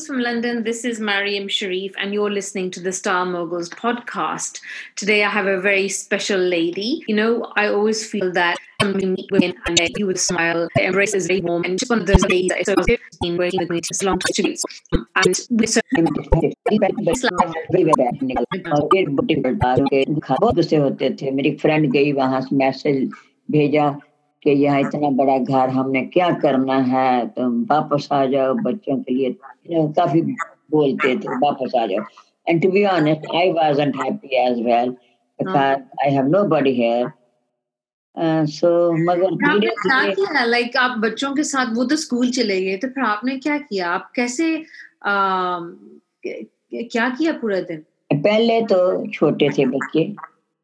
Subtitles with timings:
[0.00, 0.62] Greetings from London.
[0.62, 4.58] This is Mariam Sharif, and you're listening to the Star Moguls podcast.
[4.96, 7.02] Today, I have a very special lady.
[7.06, 10.84] You know, I always feel that when we meet women and you would smile, the
[10.86, 12.74] embrace is very warm, and just one of those days that so
[13.20, 14.64] been working with me for long tributes.
[14.94, 15.82] And we're so
[18.72, 23.10] और फिर boutique डाल के बहुत गुस्से होते थे मेरी friend गई वहां से मैसेज
[23.50, 23.94] भेजा
[24.43, 27.27] कि यहाँ इतना बड़ा घर हमने क्या करना है?
[27.27, 29.35] तुम वापस आ जाओ बच्चों के लिए।
[29.71, 30.21] काफ़ी
[30.71, 32.03] बोलते थे वापस आ जाओ।
[32.49, 34.89] And to be honest I wasn't happy as well
[35.39, 37.11] because I have nobody here
[38.45, 42.87] so मगर धीरे धीरे लाइक आप बच्चों के साथ वो तो स्कूल चले गए तो
[42.87, 43.89] फिर आपने क्या किया?
[43.89, 44.63] आप कैसे
[45.07, 47.77] क- क्या किया पूरा दिन?
[48.13, 50.15] पहले तो छोटे थे बच्चे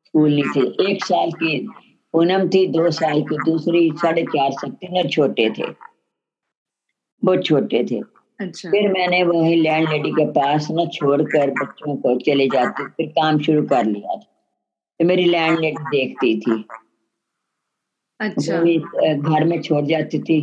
[0.05, 1.69] स्कूल नहीं थे। एक साल की
[2.17, 5.65] पूनम थी दो साल की दूसरी साढ़े चार साल तीनों छोटे थे।
[7.23, 7.99] बहुत छोटे थे।
[8.39, 13.07] अच्छा। फिर मैंने वही लैंड लेडी के पास ना छोड़कर बच्चों को चले जाते फिर
[13.07, 14.27] काम शुरू कर लिया था।
[14.99, 16.63] तो मेरी लैंड लेडी देखती थी।
[18.19, 18.57] अच्छा।
[19.13, 20.39] घर में छोड़ जाती थी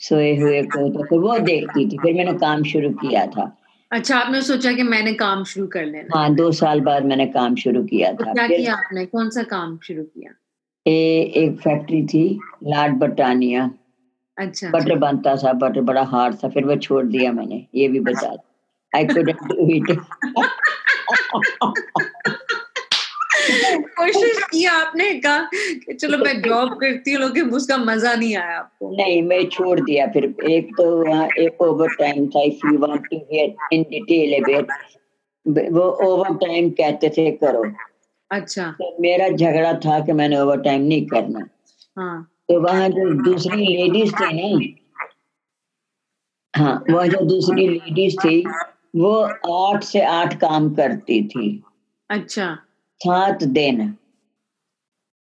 [0.00, 3.56] सोए हुए को तो फिर वो देखती थी फिर मैंने काम शुरू किया था।
[3.90, 7.54] अच्छा आपने सोचा कि मैंने काम शुरू कर लेना। हाँ दो साल बाद मैंने काम
[7.54, 9.06] शुरू किया तो था। क्या किया आपने?
[9.06, 10.32] कौन सा काम शुरू किया?
[10.86, 10.92] ए,
[11.36, 12.24] एक फैक्ट्री थी
[12.66, 13.70] लाड बटानिया
[14.38, 18.00] अच्छा। बटर बनता था बटर बड़ा हार्ड था फिर वो छोड़ दिया मैंने ये भी
[18.00, 18.36] बता
[18.92, 19.90] आई कुडंट डू इट
[23.98, 28.58] कोशिश किया आपने कहा कि चलो मैं जॉब करती हूँ लेकिन उसका मज़ा नहीं आया
[28.58, 30.86] आपको। नहीं मैं छोड़ दिया फिर एक तो
[31.42, 34.72] एक ओवर टाइम था if you want to hear in detail about
[35.72, 37.64] वो ओवर टाइम कहते थे करो।
[38.32, 41.48] अच्छा। तो मेरा झगड़ा था कि मैंने ओवर टाइम नहीं करना।
[41.96, 44.76] हाँ। तो वहाँ जो दूसरी लेडीज़ थी ना
[46.56, 48.48] हाँ वह जो दूसरी लेडीज़ थी
[48.96, 49.12] वो
[49.66, 51.62] आठ से आठ काम करती थी।
[52.10, 52.58] अच्छा।
[53.00, 53.96] सात दिन।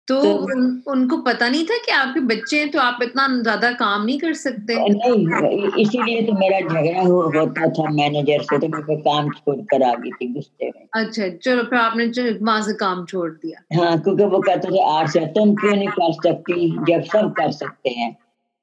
[0.08, 3.72] तो तो- उन, उनको पता नहीं था कि आपके बच्चे हैं तो आप इतना ज़्यादा
[3.72, 8.68] काम नहीं कर सकते। नहीं इसीलिए तो मेरा झगड़ा हो, होता था मैनेजर से तो
[8.68, 12.72] मैं काम छोड़ कर आ गई थी गुस्से में। अच्छा चलो फिर आपने वहाँ से
[12.72, 16.70] काम छोड़ दिया। हाँ क्योंकि वो कहते थे आठ से तुम क्यों नहीं कर सकती?
[16.70, 18.12] जब सब कर सकते हैं।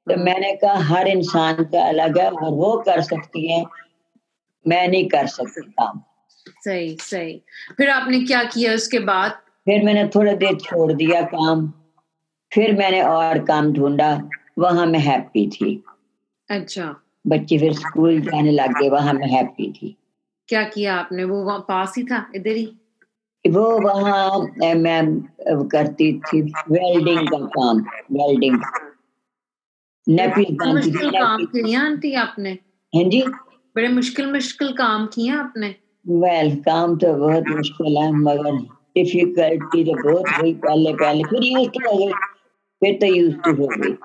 [0.10, 3.66] तो मैंने कहा हर इंसान का अलग है और वो कर सकती है
[4.68, 6.02] मैं नहीं कर सकती काम।
[6.48, 7.42] सही सही।
[7.78, 9.38] फिर आपने क्या किया उसके बाद?
[9.68, 11.68] फिर मैंने थोड़ा देर छोड़ दिया काम।
[12.52, 14.12] फिर मैंने और काम ढूंढा
[14.60, 15.84] वहाँ मैं हैप्पी थी।
[16.50, 16.96] अच्छा।
[17.28, 19.96] बच्चे फिर स्कूल जाने लग गए वहाँ मैं हैप्पी थी।
[20.50, 21.24] क्या किया आपने?
[21.24, 22.66] वो वहाँ पास ही था इधर ही?
[23.46, 24.40] वो वहाँ
[24.76, 27.80] मैं करती थी वेल्डिंग का काम
[28.12, 28.56] वेल्डिंग
[30.08, 32.52] मुश्किल काम किए आंटी आपने?
[32.94, 33.22] हाँ जी।
[33.76, 35.76] बड़े मुश्किल मुश्किल काम किए आपने?
[36.06, 38.66] वेल काम तो बहुत मुश्किल है मगर
[38.96, 42.12] डिफिकल्टी तो बहुत हुई पहले पहले फिर यूज़ टू हो गई
[42.82, 43.96] फिर तो यूज़ टू हो गई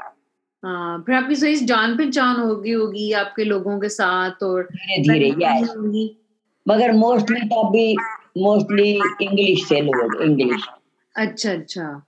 [0.63, 6.09] हाँ फिर आपकी सही जान पहचान होगी होगी आपके लोगों के साथ और धीरे धीरे
[6.67, 7.97] मगर मोस्टली तो अभी
[8.39, 8.91] मोस्टली
[9.23, 10.67] इंग्लिश से लोग इंग्लिश
[11.17, 12.03] अच्छा अच्छा।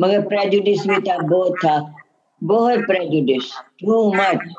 [0.00, 1.76] मगर प्रेजुडिस भी था बहुत था।
[2.42, 4.52] बहुत प्रेजुडिस टू मच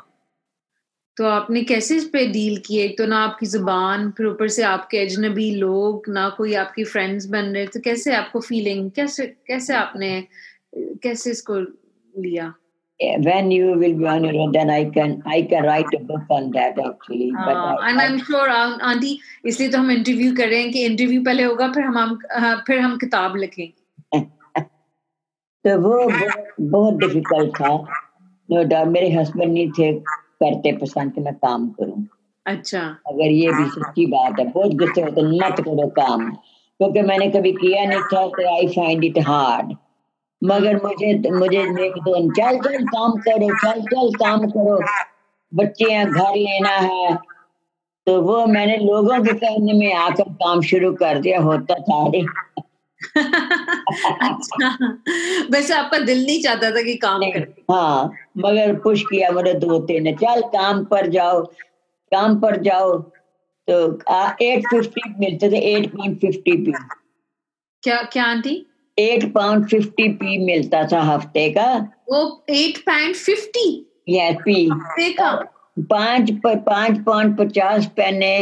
[1.16, 4.62] तो आपने कैसे इस पे डील किए एक तो ना आपकी ज़ुबान फिर ऊपर से
[4.62, 9.74] आपके अजनबी लोग ना कोई आपकी फ्रेंड्स बन रहे तो कैसे आपको फीलिंग कैसे कैसे
[9.74, 10.10] आपने
[11.02, 11.58] कैसे इसको
[12.14, 12.52] लिया?
[13.00, 16.28] When you will be on your own then i can i can write a book
[16.30, 20.34] on that actually uh, but I, and I am sure aunty इसलिए तो हम इंटरव्यू
[20.36, 24.20] कर रहे हैं कि इंटरव्यू पहले होगा फिर हम हाँ, फिर हम किताब लिखेंगे
[25.64, 25.98] तो वो
[26.60, 27.74] बहुत डिफ़िकल्ट था
[28.48, 29.92] नो डाउट मेरे हस्बैंड नहीं थे
[30.42, 32.06] करते पसंद कि मैं काम करूँ।
[32.46, 37.30] अच्छा। अगर ये भी सच्ची बात है बहुत गुस्से होते मत करो काम क्योंकि मैंने
[37.30, 39.74] कभी किया नहीं था तो आई फाइंड इट हार्ड
[40.42, 44.80] मगर मुझे मुझे देख दो चल चल काम करो चल चल काम करो।
[45.52, 47.14] बच्चे हैं घर लेना है।
[48.06, 52.24] तो वो मैंने लोगों के कहने में आकर काम शुरू कर दिया होता था अरे
[55.52, 59.98] वैसे आपका दिल नहीं चाहता था कि काम कर। हाँ मगर पुश किया मेरे दोते
[60.00, 61.42] ने चल काम पर जाओ
[62.12, 62.98] काम पर जाओ।
[63.68, 63.74] तो
[64.42, 66.72] एट फिफ्टी मिलते थे एट पॉइंट फिफ्टी पी।
[67.82, 68.54] क्या क्या aunty?
[68.98, 71.66] Eight pound fifty p मिलता था हफ़्ते का।
[72.10, 73.68] वो एट पैंट फिफ्टी
[74.08, 75.30] या पी। देखा
[75.90, 78.34] पाँच पाँच पाउंड पचास पैने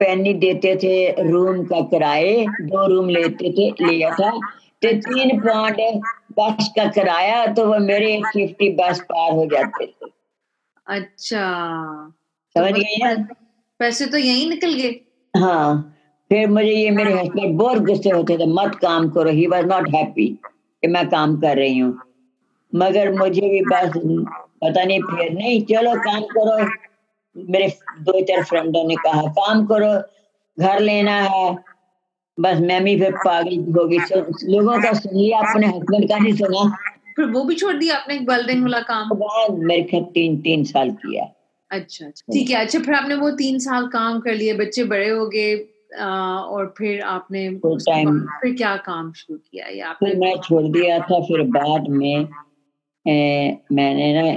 [0.00, 4.30] पैनी देते थे रूम का किराए दो रूम लेते थे लिया था।
[4.82, 6.02] तो तीन पाउंड
[6.38, 10.10] बस का किराया तो वो मेरे फिफ्टी बस पार हो जाते थे।
[10.86, 11.42] अच्छा।
[12.54, 13.24] समझ गई
[13.80, 15.00] पैसे तो यही निकल गए।
[15.34, 15.96] हाँ
[16.30, 19.88] फिर मुझे ये मेरे हस्बैंड बहुत गुस्से होते थे मत काम करो ही वॉज़ नॉट
[19.94, 21.98] हैप्पी कि मैं काम कर रही हूँ।
[22.72, 26.56] मगर मुझे भी बस पता नहीं फिर नहीं चलो काम करो
[27.36, 27.68] मेरे
[28.02, 29.92] दो चार फ्रेंडों ने कहा काम करो
[30.58, 31.56] घर लेना है।
[32.38, 33.98] बस मैं भी फिर पागल होगी
[34.52, 36.68] लोगों का सुनिए अपने हस्बैंड का नहीं सुना।
[37.16, 39.08] फिर वो भी छोड़ दिया आपने वेल्डिंग वाला काम?
[39.64, 41.24] मेरे ख्याल तीन तीन साल किया
[41.70, 45.08] अच्छा अच्छा। ठीक है अच्छा फिर आपने वो तीन साल काम कर लिए बच्चे बड़े
[45.08, 45.54] हो गए
[46.02, 49.66] और फिर आपने टाइम फिर क्या काम शुरू किया?
[49.76, 52.28] या फिर मैं छोड़ दिया था फिर बाद में
[53.06, 54.30] ए, मैंने ना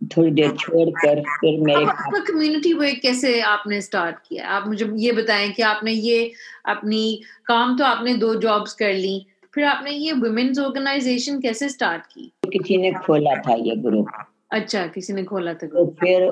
[0.00, 4.48] थोड़ी देर छोड़कर फिर मेरे आपका कम्युनिटी वर्क कैसे आपने स्टार्ट किया?
[4.48, 6.30] आप मुझे ये बताएँ कि आपने ये
[6.68, 7.02] अपनी
[7.46, 12.32] काम तो आपने दो जॉब्स कर ली फिर आपने ये वुमेन्स ऑर्गेनाइजेशन कैसे स्टार्ट की?
[12.52, 14.08] किसी ने खोला था ये ग्रुप
[14.52, 16.22] अच्छा किसी ने खोला था तो फिर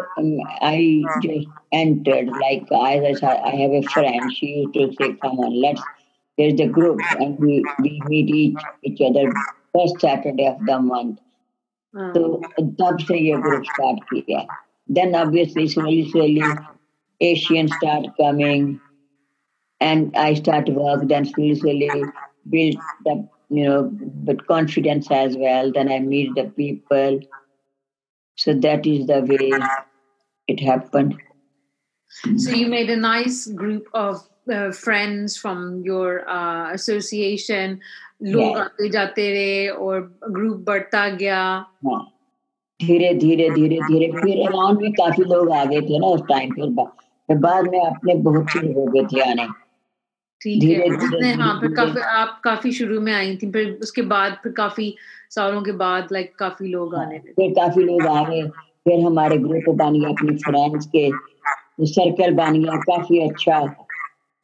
[0.65, 5.55] I just entered like I I have a friend she used to say come on
[5.67, 5.83] let's
[6.39, 8.35] there is the group and we we meet
[8.85, 9.31] each other
[9.77, 11.15] first Saturday of the month
[11.96, 14.46] तो तब से ये group start किया
[14.92, 16.54] then obviously slowly slowly
[17.32, 18.76] Asian start coming
[19.84, 22.04] and I start work, then slowly, slowly
[22.50, 25.72] build the, you know, but confidence as well.
[25.72, 27.20] Then I meet the people.
[28.38, 29.52] So that is the way
[30.48, 31.18] it happened.
[32.38, 34.22] So you made a nice group of
[34.52, 37.82] uh, friends from your uh, association.
[38.23, 41.43] लोग आते जाते रहे और group बढ़ता गया।
[41.87, 42.15] हाँ।
[42.83, 46.53] धीरे धीरे धीरे धीरे। फिर अराउंड में काफ़ी लोग आ गए थे ना उस टाइम
[46.53, 46.85] फिर
[47.29, 49.47] फिर बाद में अपने बहुत से हो गए थे आने।
[50.43, 54.53] ठीक है। हाँ फिर काफ़ी आप काफ़ी शुरू में आई थी फिर उसके बाद फिर
[54.53, 54.97] काफ़ी
[55.31, 58.49] सालों के बाद लाइक काफ़ी लोग आने लगे। फिर काफ़ी लोग आ गए।
[58.85, 61.13] फिर हमारे ग्रुप बन गया अपने फ्रेंड्स के
[61.87, 63.67] सर्कल बन गया काफ़ी अच्छा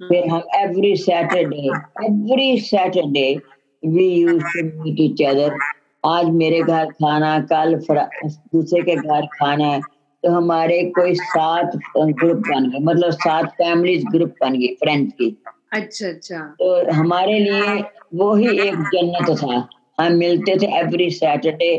[0.02, 1.68] फिर हम every Saturday
[2.06, 3.42] every Saturday
[3.86, 5.56] we use to meet each other.
[6.04, 9.80] आज मेरे घर खाना कल दूसरे के घर खाना है
[10.22, 15.36] तो हमारे कोई सात ग्रुप बन गए मतलब सात फैमिलीज़ ग्रुप बन गई फ्रेंड्स की।
[15.72, 17.82] अच्छा अच्छा। तो हमारे लिए
[18.14, 19.68] वो ही एक जन्नत था।
[20.00, 21.76] हम मिलते थे एवरी सैटरडे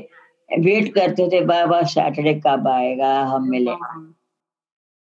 [0.60, 3.76] वेट करते थे बाबा सैटरडे कब आएगा हम मिले।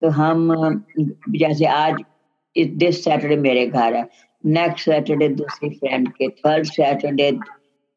[0.01, 0.83] तो हम
[1.29, 2.01] जैसे आज
[2.55, 4.07] दिस सैटरडे मेरे घर है।
[4.45, 7.31] नेक्स्ट सैटरडे दूसरी फ्रेंड के थर्ड सैटरडे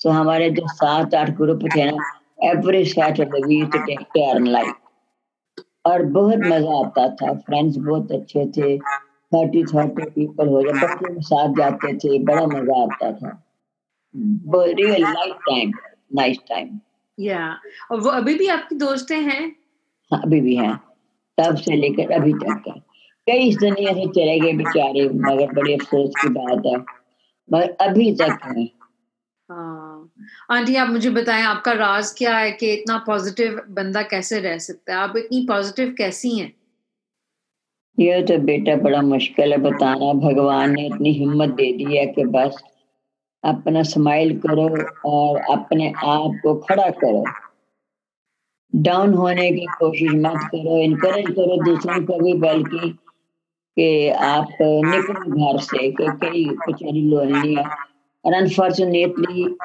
[0.01, 2.11] तो हमारे जो सात आठ ग्रुप थे ना
[2.51, 4.75] every Saturday we to take turn like
[5.87, 8.79] और बहुत मज़ा आता था। फ्रेंड्स बहुत अच्छे थे।
[9.33, 13.31] थर्टी थर्टी पीपल हो जाए बच्चे के साथ जाते थे। बड़ा मज़ा आता था।
[14.15, 15.73] Real life time
[16.17, 16.79] nice time
[17.19, 17.41] या
[17.91, 19.43] और वो अभी भी आपकी दोस्तें हैं?
[20.11, 20.77] हाँ अभी भी हैं।
[21.39, 22.75] तब से लेकर अभी तक है।
[23.29, 26.77] कई इस दुनिया से चले गए बेचारे मगर बड़े अफसोस की बात है।
[27.53, 28.65] मगर अभी तक है।
[29.51, 30.13] हाँ।
[30.51, 34.93] आंटी आप मुझे बताएँ आपका राज क्या है कि इतना पॉजिटिव बंदा कैसे रह सकता
[34.93, 34.99] है?
[34.99, 36.53] आप इतनी पॉजिटिव कैसी हैं?
[37.99, 42.25] ये तो बेटा बड़ा मुश्किल है बताना। भगवान ने इतनी हिम्मत दे दी है कि
[42.25, 42.63] बस
[43.45, 44.69] अपना स्माइल करो
[45.11, 47.25] और अपने आप को खड़ा करो।
[48.75, 52.99] डाउन होने की कोशिश मत करो। इनकरेज करो दूसरों को भी बल्कि
[53.79, 57.65] कि आप निकलो घर से कि कई बेचारी लोनली है।
[58.25, 59.57] और अनफॉर्चुनेटली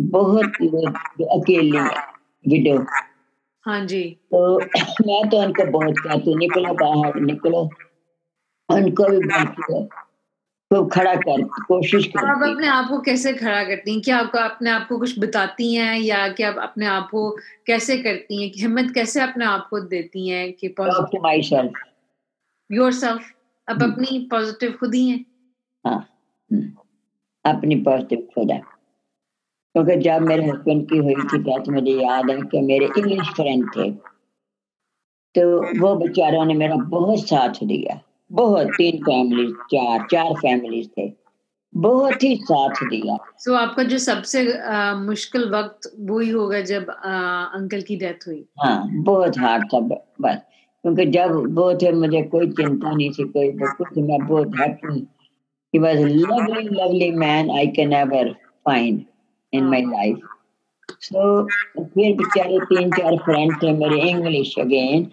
[0.00, 2.02] बहुत लोग अकेले हैं
[2.48, 2.86] विडो
[3.66, 4.58] हाँ जी। तो
[5.06, 7.70] मैं तो उनको बहुत कहती हूँ निकलो बाहर निकलो।
[8.68, 9.88] उनको भी बल्कि
[10.70, 14.02] तो खड़ा कर कोशिश कर आप अपने आप को कैसे खड़ा करती हैं?
[14.02, 17.30] क्या आपको अपने आप को कुछ बताती हैं या क्या आप अपने आप को
[17.66, 18.52] कैसे करती हैं?
[18.56, 21.22] हिम्मत कैसे अपने आप को देती हैं कि पॉजिटिव
[23.68, 25.24] अब अपनी पॉजिटिव खुद ही हैं।
[25.86, 26.08] हाँ।
[27.44, 28.62] अपनी पॉजिटिव खुद है।
[29.72, 33.70] क्योंकि जब मेरे हस्बैंड की हुई थी बात मुझे याद है कि मेरे इंग्लिश फ्रेंड
[33.76, 33.90] थे।
[35.34, 38.00] तो वो बेचारों ने मेरा बहुत साथ दिया।
[38.32, 41.12] बहुत तीन फैमिली चार चार फैमिलीज़ थे।
[41.76, 46.60] बहुत ही साथ दिया। सो so, आपका जो सबसे आ, मुश्किल वक्त वो ही होगा
[46.60, 49.80] जब आ, अंकल की डेथ हुई। हाँ बहुत हार्ड था
[50.20, 50.36] बस।
[50.86, 55.06] क्योंकि जब वो थे मुझे कोई चिंता नहीं थी कोई कुछ मैं बहुत happy
[55.74, 58.20] he was a lovely lovely man i can ever
[58.68, 59.00] find
[59.52, 60.20] in my life
[61.06, 61.24] so
[61.76, 65.10] फिर बेचारे तीन चार फ्रेंड थे मेरे English again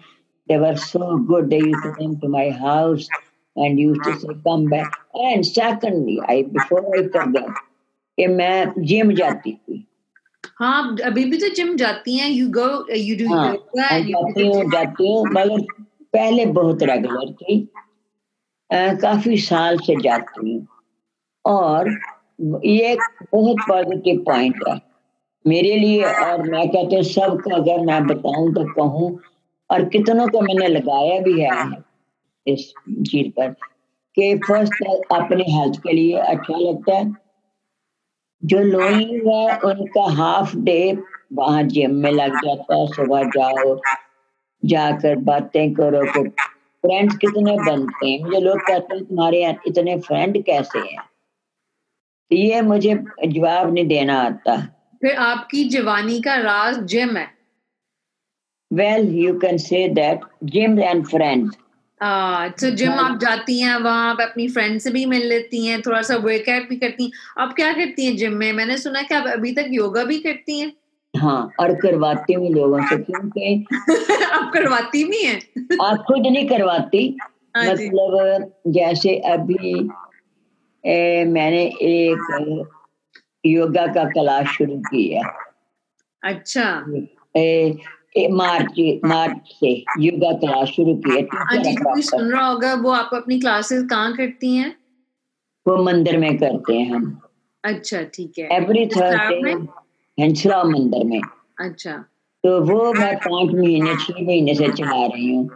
[0.48, 3.08] they were so good they used to come to my house
[3.56, 7.60] and used to say come back and secondly i before i forget
[8.18, 9.84] कि मैं gym जाती थी
[10.58, 15.12] हाँ अभी भी तो जिम जाती हैं यू गो यू डू हाँ, जाती हूँ जाती
[15.12, 15.60] हूँ मगर
[16.12, 17.68] पहले बहुत रेगुलर थी।
[18.72, 20.66] आ, काफ़ी साल से जाती हूँ।
[21.44, 21.88] और
[22.64, 22.96] ये
[23.32, 24.80] बहुत पॉजिटिव पॉइंट है।
[25.46, 29.20] मेरे लिए और मैं कहते सबको अगर मैं बताऊँ तो कहूँ
[29.70, 31.82] और कितनों को मैंने लगाया भी है
[32.46, 33.48] इस चीज़ पर
[34.16, 37.23] कि फ़र्स्ट अपने हेल्थ के लिए अच्छा लगता है।
[38.44, 40.80] जो लोनली है उनका हाफ़ डे
[41.32, 43.78] वहाँ जिम में लग जाता है सुबह जाओ
[44.62, 48.20] जाकर बातें करो फिर फ्रेंड्स कितने बनते हैं?
[48.20, 51.02] मुझे लोग कहते हैं तुम्हारे यहाँ इतने फ्रेंड कैसे हैं?
[52.30, 52.94] तो ये मुझे
[53.26, 54.56] जवाब नहीं देना आता।
[55.02, 57.26] फिर आपकी जवानी का राज जिम है।
[58.70, 61.56] Well you can say that gym and friends
[62.60, 66.02] तो जिम आप जाती हैं वहाँ आप अपनी फ्रेंड से भी मिल लेती हैं थोड़ा
[66.02, 68.52] सा वर्कआउट भी करती हैं। आप क्या करती हैं जिम में?
[68.52, 70.72] मैंने सुना कि आप अभी तक योगा भी करती हैं।
[71.16, 73.66] हाँ और करवाती हूँ लोगों से क्योंकि
[74.24, 75.40] आप करवाती भी हैं?
[75.84, 77.16] आप खुद नहीं करवाती।
[77.56, 79.90] हाँ मतलब जैसे अभी
[80.86, 82.66] ए, मैंने एक
[83.46, 85.22] योगा का क्लास शुरू की है।
[86.22, 86.84] अच्छा।
[87.36, 87.76] ए,
[88.18, 92.90] मार्च मार्च से योगा क्लास शुरू की है हाँ जी कोई सुन रहा होगा वो
[92.90, 94.76] आप अपनी क्लासेस कहाँ करती हैं?
[95.68, 97.20] वो मंदिर में करते हैं हम।
[97.64, 99.52] अच्छा ठीक है। Every Thursday?
[100.22, 101.20] हंसरा मंदिर में।
[101.60, 101.92] अच्छा।
[102.44, 105.48] तो वो मैं पाँच महीने छह महीने से चला रही हूँ।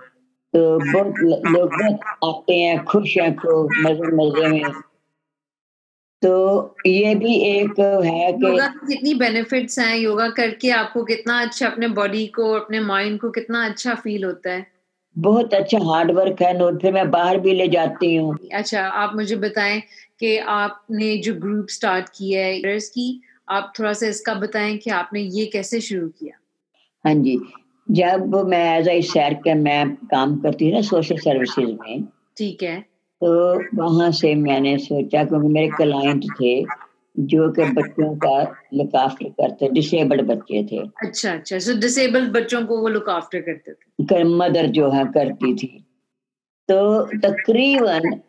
[0.54, 1.14] तो बहुत
[1.46, 4.62] लोग बहुत आते हैं खुश हैं खूब मज़े मज़े में
[6.22, 9.96] तो ये भी एक है कि योगा के कितनी बेनिफिट्स हैं?
[9.96, 14.50] योगा करके आपको कितना अच्छा अपने बॉडी को अपने माइंड को कितना अच्छा फील होता
[14.50, 14.66] है?
[15.18, 19.14] बहुत अच्छा हार्ड वर्क है और फिर मैं बाहर भी ले जाती हूँ। अच्छा आप
[19.14, 19.80] मुझे बताएँ
[20.20, 25.20] कि आपने जो ग्रुप स्टार्ट किया है की आप थोड़ा सा इसका बताएँ कि आपने
[25.20, 26.38] ये कैसे शुरू किया?
[27.04, 27.40] हाँ जी
[27.90, 32.04] जब मैं एज आई सैर के मैं काम करती हूँ ना सोशल सर्विसेज़ में
[32.37, 33.30] ठीक है। तो
[33.76, 36.54] वहाँ से मैंने सोचा क्योंकि मेरे क्लाइंट थे
[37.16, 38.37] जो कि बच्चों का
[38.75, 43.40] लुक आफ्टर करते डिसेबल्ड बच्चे थे। अच्छा अच्छा सो डिसेबल्ड बच्चों को वो लुक आफ्टर
[43.40, 45.84] करते थे। कर, मदर जो है करती थी।
[46.68, 46.78] तो
[47.18, 48.20] तकरीबन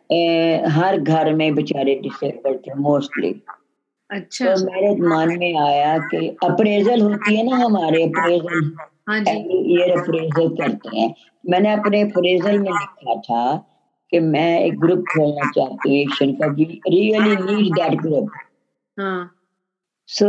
[0.70, 3.34] हर घर में बेचारे डिसेबल्ड थे मोस्टली
[4.10, 8.70] अच्छा। तो मेरे मन में आया कि अप्रेजल होती है ना हमारे अप्रेजल
[9.08, 13.42] हाँ जी। ईयर अप्रेजल करते हैं। मैंने अपने अप्रेजल में लिखा था
[14.12, 16.46] कि मैं एक ग्रुप खोलना चाहती हूँ एक्शन का
[16.88, 18.30] रियली नीड दैट ग्रुप
[18.98, 19.30] हाँ।
[20.08, 20.28] सो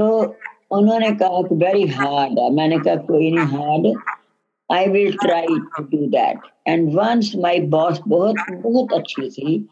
[0.71, 3.97] उन्होंने कहा कि वेरी हार्ड है। मैंने कहा कोई नहीं hard
[4.69, 9.69] I will try to do that and once my boss बहुत बहुत अच्छी थी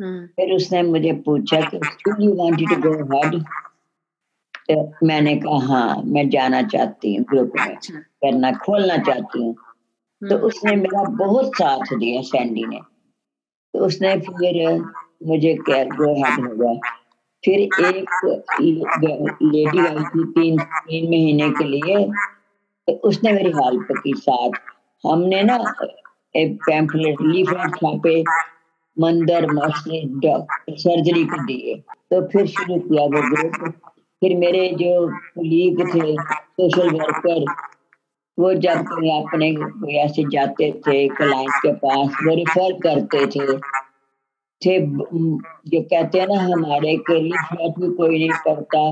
[0.00, 1.80] हाँ। फिर उसने मुझे पूछा कि
[2.24, 3.42] you wanted to go ahead
[4.70, 9.54] तो मैंने कहा हाँ मैं जाना चाहती हूँ ग्रुप में। अच्छा। करना खोलना चाहती हूँ।
[10.22, 12.80] तो हम्म, उसने मेरा बहुत साथ दिया सैंडी ने।
[13.78, 14.56] तो उसने फिर
[15.26, 16.72] मुझे क्या गो हेड हो गया
[17.44, 18.08] फिर एक
[19.42, 21.98] लेडी आई थी तीन तीन महीने के लिए
[22.88, 24.58] तो उसने मेरी हेल्प की साथ।
[25.04, 25.56] हमने ना
[26.34, 28.22] एक पैम्फलेट लीफलेट छापे
[28.96, 30.20] मंदिर, मस्जिद
[30.70, 31.74] सर्जरी को दिए
[32.10, 33.70] तो फिर शुरू किया वो ग्रुप
[34.22, 37.44] फिर मेरे जो कुलीग थे सोशल वर्कर
[38.38, 43.46] वो जब कहीं अपने कोई ऐसे जाते थे क्लाइंट के पास वो रिफर करते थे।
[44.62, 48.82] थे जो कहते हैं ना हमारे के लिफलेट भी कोई नहीं पढ़ता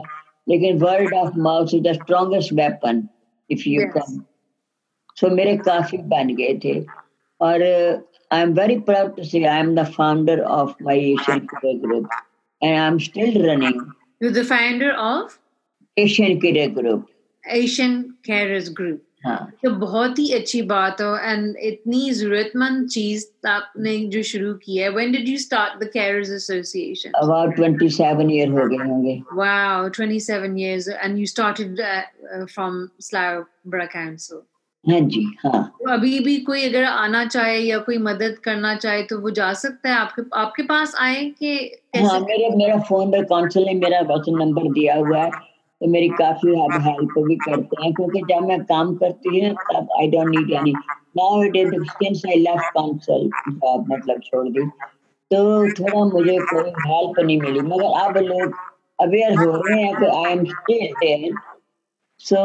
[0.48, 3.02] लेकिन word of mouth is the strongest weapon
[3.50, 4.20] if you come
[5.20, 6.74] so मेरे काफ़ी बन गए थे।
[7.40, 7.62] और
[8.32, 12.08] I am very proud to say I am the founder of my Asian किडे group
[12.62, 13.84] and I am still running
[14.22, 15.32] you're the founder of?
[15.96, 17.06] Asian किडे group
[17.44, 23.98] Asian Carers Group हाँ। तो बहुत ही अच्छी बात हो एंड इतनी जरूरतमंद चीज़ आपने
[23.98, 28.66] जो शुरू की है when did you start the carers association about 27 year हो
[28.68, 32.02] गए होंगे। Wow 27 years and you started uh,
[32.36, 34.42] uh, from Slough Borough
[34.90, 39.02] हाँ जी हाँ। तो अभी भी कोई अगर आना चाहे या कोई मदद करना चाहे
[39.02, 43.24] तो वो जा सकता है आपके आपके पास आए कि हाँ मेरे मेरा फ़ोन पर
[43.24, 45.30] काउंसिल ने मेरा नंबर दिया हुआ है।
[45.80, 46.50] तो मेरी काफ़ी
[46.82, 50.72] हेल्प भी करते हैं, क्योंकि जब मैं काम करती हूँ, तब I don't need any
[51.16, 54.66] now it is since I left council job मतलब छोड़ दी
[55.30, 55.38] तो
[55.74, 58.54] थोड़ा मुझे कोई हेल्प नहीं मिली। मगर अब लोग
[58.98, 61.34] अवेयर हो रहे हैं कि I am still there
[62.20, 62.42] so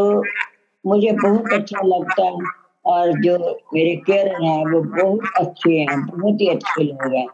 [0.86, 2.38] मुझे बहुत अच्छा लगता है,
[2.86, 3.38] और जो
[3.74, 7.26] मेरे केयर हैं, वो बहुत अच्छे हैं, बहुत ही अच्छे लोग हाँ।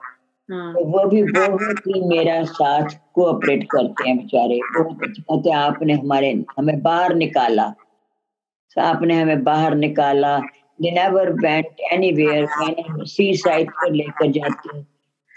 [0.52, 5.94] तो वो भी बहुत ही मेरा साथ कोऑपरेट करते हैं बेचारे। बहुत अच्छा हैं, आपने
[5.94, 7.68] हमारे, हमें बाहर निकाला।
[8.76, 10.40] तो आपने हमें बाहर निकाला।
[10.82, 12.48] They never went anywhere
[13.06, 14.88] sea side पर लेकर जाते हूँ।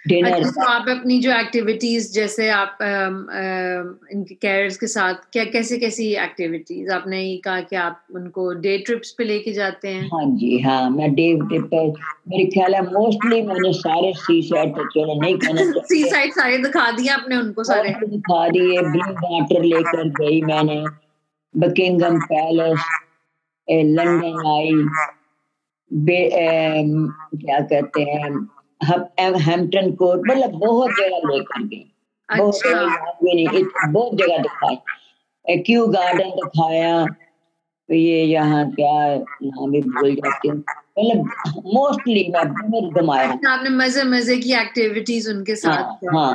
[0.08, 5.78] डिनर अच्छा तो आप अपनी जो एक्टिविटीज़ जैसे आप इनके कैरियर्स के साथ क्या कैसे
[5.78, 10.24] कैसी एक्टिविटीज़ आपने ये कहा कि आप उनको डे ट्रिप्स पे लेके जाते हैं। हाँ
[10.36, 11.92] जी हाँ मैं डे ट्रिप पर
[12.28, 16.58] मेरे ख्याल है मोस्टली मैंने सारे सी साइड पर चलो नहीं कहना सी साइड सारे
[16.58, 20.80] दिखा दिए आपने उनको सारे। दिखा दिए ब्लू वाटर लेकर गई मैंने
[21.54, 22.80] बकिंगम पैलेस
[23.68, 24.72] लंदन आई
[25.90, 28.30] क्या कहते हैं
[28.80, 31.62] हैम्पटन कोर्ट मतलब बहुत जगह लेकर
[32.38, 37.06] बहुत अच्छा। जगह भी नहीं इत- बहुत जगह दिखाई क्यू गार्डन दिखाया
[37.88, 44.02] ये यहाँ क्या नाम भी भूल जाती हूँ। मतलब मोस्टली मैं बहुत घुमाया आपने मज़े
[44.04, 46.32] मज़े की एक्टिविटीज़ उनके साथ हाँ, हाँ।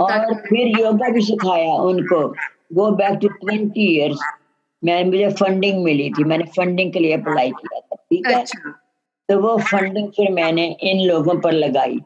[0.00, 2.20] और फिर योगा भी सिखाया उनको।
[2.74, 4.20] Go back to twenty years
[4.84, 8.34] मैं मुझे फंडिंग मिली थी। मैंने फंडिंग के लिए अप्लाई किया था ठीक है?
[8.40, 8.70] अच्छा।
[9.30, 11.98] तो वो फंडिंग फिर मैंने इन लोगों पर लगाई।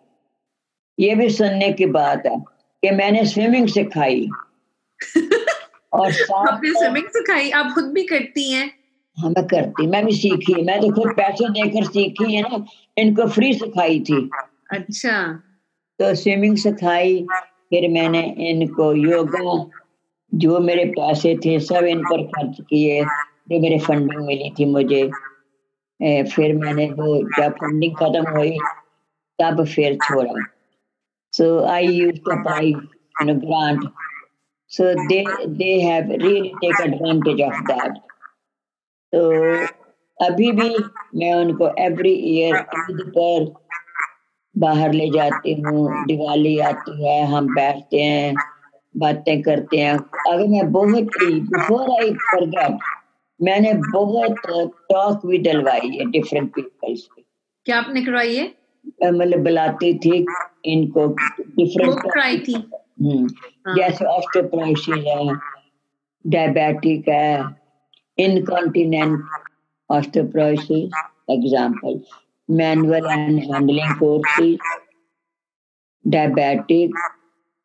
[0.99, 2.37] ये भी सुनने की बात है
[2.83, 4.28] कि मैंने स्विमिंग सिखाई।
[5.93, 7.50] और आपने स्विमिंग सिखाई?
[7.50, 8.71] आप खुद भी करती हैं?
[9.19, 12.64] हाँ मैं करती मैं भी सीखी मैं तो खुद पैसे देकर सीखी है ना
[12.99, 14.31] इनको फ्री सिखाई थी।
[14.71, 15.33] अच्छा।
[15.99, 17.26] तो स्विमिंग सिखाई
[17.71, 19.71] फिर मैंने इनको योगा
[20.35, 23.04] जो मेरे पैसे थे सब इन पर खर्च किए
[23.50, 25.11] जो मेरे फंडिंग मिली थी मुझे।
[26.01, 28.57] फिर मैंने वो जब फंडिंग खत्म हुई,
[29.39, 30.35] तब फिर छोड़ा।
[31.33, 33.89] So I use to apply you know grant
[34.73, 35.25] so they
[35.57, 37.99] they have really take advantage of that
[39.13, 39.21] तो
[40.19, 40.69] अभी भी
[41.17, 42.57] मैं उनको एवरी ईयर
[42.91, 43.53] ईद पर
[44.55, 48.35] बाहर ले जाती हूँ, दिवाली आती है, हम बैठते हैं,
[48.95, 49.95] बातें करते हैं।
[50.31, 52.79] अगर मैं बहुत ही बिफोर आई फॉरगेट
[53.45, 54.37] मैंने बहुत
[54.91, 57.23] टॉक भी डलवाई है डिफरेंट पीपल्स पे।
[57.67, 58.47] क्या आपने करवाई है?
[59.05, 60.25] मतलब बुलाती थी
[60.65, 61.07] इनको
[61.41, 65.37] डिफरेंट कराई थी। हाँ। जैसे ऑस्टोप्रोसिस है
[66.25, 67.57] डायबिटिक है
[68.19, 69.25] incontinent
[69.91, 72.00] osteoporosis example
[72.49, 74.59] manual and handling courses
[76.04, 76.91] diabetic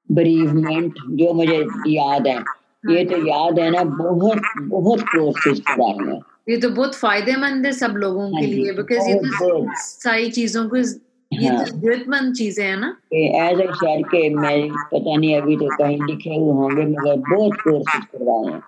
[0.10, 2.44] bereavement जो मुझे याद है।
[2.84, 7.72] ये तो याद है ना बहुत बहुत कोर्सेज कराए हैं ये तो बहुत फ़ायदेमंद है
[7.74, 12.34] सब लोगों हाँ के लिए बिकॉज़ ये तो सारी चीज़ों को ये हाँ। तो जरूरतमंद
[12.36, 16.54] चीज़ें हैं ना। एज ए शहर के मैं पता नहीं अभी तो कहीं लिखे हुए
[16.60, 18.62] होंगे मगर बहुत कोर्सेज करवाए हैं।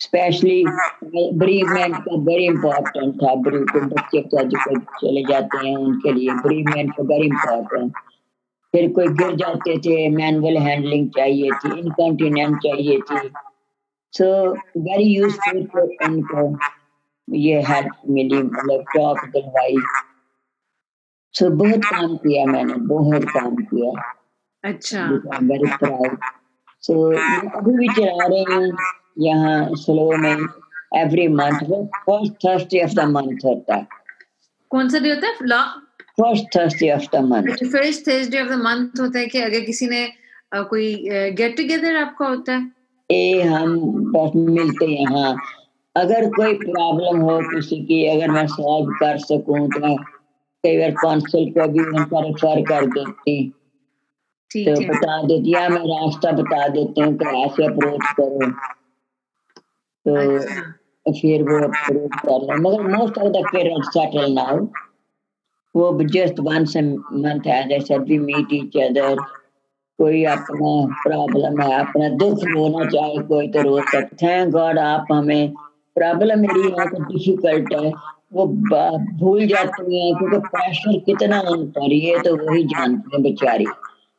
[0.00, 0.64] स्पेशली
[1.38, 6.92] ब्रीवमेंट का वेरी इंपॉर्टेंट था ब्रीव बच्चे का जो चले जाते हैं उनके लिए ब्रीवमेंट
[6.96, 7.92] का वेरी इंपॉर्टेंट
[8.74, 13.28] फिर कोई गिर जाते थे मैनुअल हैंडलिंग चाहिए थी इनकॉन्टिनेंट चाहिए थी।
[14.14, 14.26] सो
[14.80, 16.46] वेरी यूजफुल फॉर उनको
[17.28, 19.76] ये हेल्प मिली मतलब टॉक दिलवाई।
[21.34, 23.92] सो बहुत काम किया मैंने बहुत काम किया।
[24.64, 25.04] अच्छा।
[25.42, 26.18] वेरी प्राउड
[26.82, 26.94] सो
[27.58, 28.76] अभी भी चला रही हूँ
[29.18, 30.46] यहाँ स्लो में
[31.00, 31.60] every month
[32.06, 33.86] first Thursday of the month होता है।
[34.70, 35.34] कौन सा डे होता है?
[36.18, 39.86] First Thursday of the month first Thursday of the month होता है कि अगर किसी
[39.86, 40.06] ने
[40.54, 40.94] कोई
[41.32, 42.70] गेट टुगेदर आपका होता है?
[43.10, 43.76] ये हम
[44.12, 45.36] बस मिलते हैं हाँ।
[45.96, 49.96] अगर कोई प्रॉब्लम हो किसी की अगर मैं सॉल्व कर सकूँ तो
[50.64, 53.36] कई बार काउंसिल को भी उनका रेफर कर देती
[54.50, 58.50] ठीक तो बता देती या मैं रास्ता बता देती हूँ कि ऐसे अप्रोच करो।
[60.06, 60.60] तो अच्छा।
[61.12, 64.66] फिर वो अप्रोच कर लो मगर most of the parents settle now
[65.74, 69.16] वो just once month as I said we meet each other
[69.98, 70.70] कोई अपना
[71.02, 75.52] प्रॉब्लम है, अपना दुख रोना चाहे, कोई तो रो सकते थैंक गॉड आप हमें
[75.96, 77.92] प्रॉब्लम मेरी है तो डिफ़िकल्ट है,
[78.32, 78.46] वो
[79.18, 83.66] भूल जाती है, क्योंकि प्रेशर कितना उन पर ये तो वही जानती हैं बेचारी।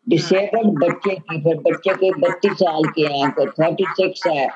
[0.07, 4.47] डिसेबल्ड बच्चे की फिर बच्चे के बत्तीस साल के हैं, कोई थर्टी सिक्स है,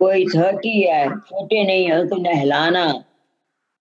[0.00, 2.86] कोई थर्टी है छोटे नहीं है, उनको नहलाना।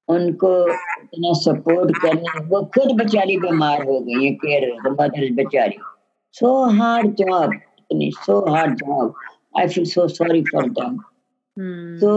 [0.07, 5.77] उनको इतना सपोर्ट करना वो खुद बेचारी बीमार हो गई है केयर मदर बेचारी।
[6.35, 7.59] So hard job
[8.25, 9.13] so hard job
[9.59, 10.97] I feel so sorry for them
[12.01, 12.11] so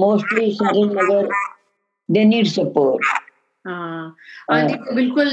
[0.00, 1.28] mostly certain मगर
[2.08, 3.04] they need support
[3.64, 4.16] हाँ।
[4.50, 5.30] हाँ। बिल्कुल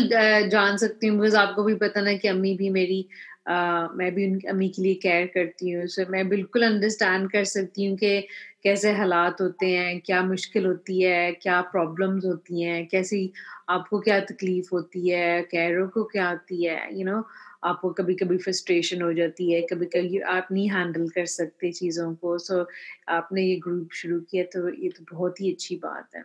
[0.50, 3.02] जान सकती हूँ बिकॉज़ आपको भी पता ना कि अम्मी भी मेरी
[3.48, 3.54] अ,
[3.96, 7.86] मैं भी उनकी अम्मी के लिए केयर करती हूँ। सो मैं बिल्कुल अंडरस्टैंड कर सकती
[7.86, 8.18] हूँ कि
[8.64, 13.32] कैसे हालात होते हैं क्या मुश्किल होती है क्या प्रॉब्लम्स होती हैं कैसी
[13.70, 17.24] आपको क्या तकलीफ़ होती है कैरों को क्या आती है यू you नो know,
[17.64, 22.16] आपको कभी कभी फ्रस्ट्रेशन हो जाती है कभी कभी आप नहीं हैंडल कर सकते चीज़ों
[22.16, 22.68] को सो so,
[23.10, 26.24] आपने ये ग्रुप शुरू किया तो ये तो बहुत ही अच्छी बात है।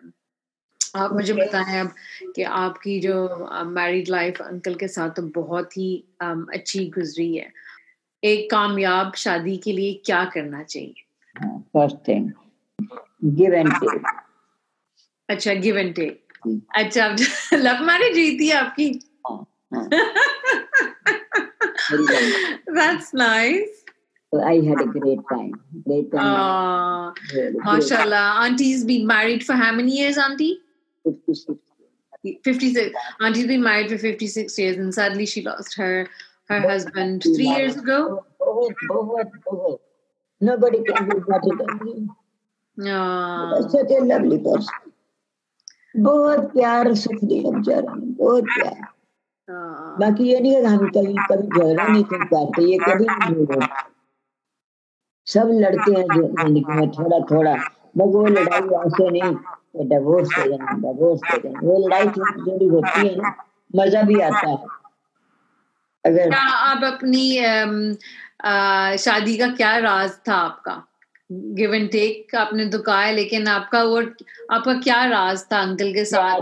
[0.97, 1.95] आप मुझे बताएँ अब
[2.37, 7.53] कि आपकी जो मैरिड लाइफ अंकल के साथ तो बहुत ही um, अच्छी गुजरी है।
[8.25, 11.04] एक कामयाब शादी के लिए क्या करना चाहिए?
[11.76, 12.32] First thing
[13.40, 14.04] give and take
[15.30, 16.34] अच्छा गिव एंड टेक
[16.76, 17.08] अच्छा
[17.54, 18.92] लव मैरिज हुई थी आपकी
[22.76, 23.80] That's nice.
[24.34, 25.54] So I had a great time.
[25.86, 26.26] Great time.
[26.26, 27.12] Uh,
[27.64, 28.26] Mashallah.
[28.42, 30.60] Auntie's been married for how many years, Auntie?
[31.04, 31.60] 56.
[32.44, 32.96] 56.
[33.22, 36.08] Auntie's been married for 56 years, and sadly, she lost her
[36.50, 38.26] her husband three years ago.
[40.41, 42.11] Nobody can do better than him.
[42.79, 43.69] Oh.
[43.69, 44.75] Such a lovely person.
[45.95, 48.79] बहुत प्यार सुख दिया बेचारा बहुत प्यार।
[50.01, 53.67] बाकी ये नहीं हम कभी कभी झगड़ा नहीं कर पाते ये कभी नहीं हो
[55.27, 57.55] सब लड़ते हैं ज़िंदगी में थोड़ा थोड़ा
[57.97, 62.67] बस वो लड़ाई ऐसे नहीं डिवोर्स हो जाए डिवोर्स हो जाए वो लड़ाई थोड़ी थोड़ी
[62.75, 63.35] होती है ना
[63.77, 64.57] मज़ा भी आता है।
[66.05, 67.25] अगर आप अपनी
[68.99, 70.83] शादी का क्या राज था आपका?
[71.31, 74.01] गिव एंड टेक आपने तो कहा है लेकिन आपका वो
[74.53, 76.41] आपका क्या राज था अंकल के साथ?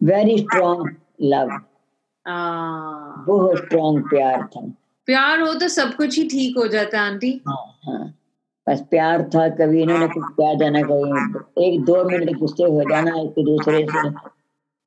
[0.00, 1.48] वेरी स्ट्रॉन्ग लव
[3.26, 4.60] बहुत स्ट्रॉन्ग प्यार था।
[5.08, 8.14] प्यार हो तो सब कुछ ही ठीक हो जाता है आंटी। हाँ हाँ।
[8.66, 13.10] बस प्यार था कभी इन्होंने कुछ कह जाना कभी एक दो मिनट गुस्से हो जाना
[13.20, 14.08] एक दूसरे से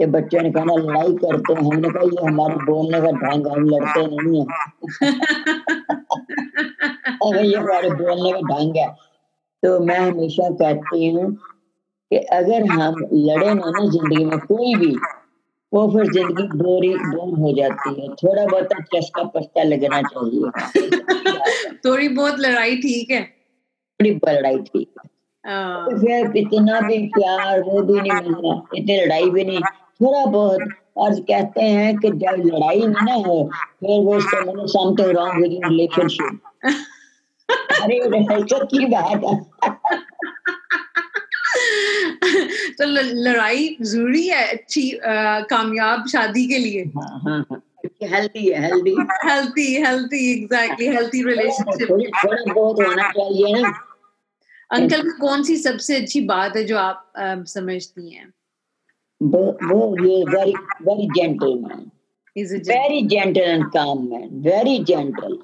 [0.02, 3.70] ये बच्चों ने कहा लड़ाई करते हैं। हमने कहा ये हमारे बोलने का ढंग हम
[3.70, 4.46] लड़ते नहीं है।
[7.46, 8.88] ये हमारे बोलने का ढंग है।
[9.64, 11.32] तो मैं हमेशा कहती हूँ
[12.12, 14.96] कि अगर हम लड़े ना ना ज़िंदगी में कोई भी
[15.74, 20.52] वो फिर ज़िंदगी बोरी बोर हो जाती है। थोड़ा बहुत चस्का पस्का लगना चाहिए।
[21.86, 25.10] थोड़ी बहुत लड़ाई ठीक है। थोड़ी बहुत लड़ाई ठीक है।
[25.52, 29.60] हाँ। तो फिर इतना भी प्यार वो भी नहीं मिलना इतनी लड़ाई भी नहीं।
[30.02, 30.62] थोड़ा बहुत
[30.98, 36.34] और कहते हैं कि जब लड़ाई ना हो फिर वो मैंने समथिंग रॉन्ग विद रिलेशनशिप
[37.82, 39.36] अरे रिलेशनशिप की बात है।
[42.78, 46.84] तो लड़ाई ज़रूरी है अच्छी कामयाब शादी के लिए।
[48.04, 53.72] हेल्थी है healthy healthy healthy exactly healthy relationship थोड़ा बहुत होना चाहिए ना
[54.72, 57.14] अंकल कौन सी सबसे अच्छी बात है जो आप
[57.48, 58.34] समझती हैं?
[59.22, 60.54] वो ये very
[60.88, 61.92] very gentle man
[62.66, 65.38] very gentle and calm man very gentle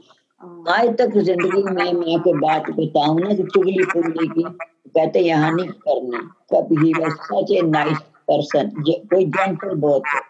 [0.69, 5.51] आज तक ज़िंदगी में मैं कोई बात बताऊँ ना कि चुगली पुगली की कहते यहाँ
[5.51, 6.17] नहीं करनी
[6.53, 7.97] कभी सच ए नाइस
[8.31, 10.21] पर्सन कोई जेंटल बहुत है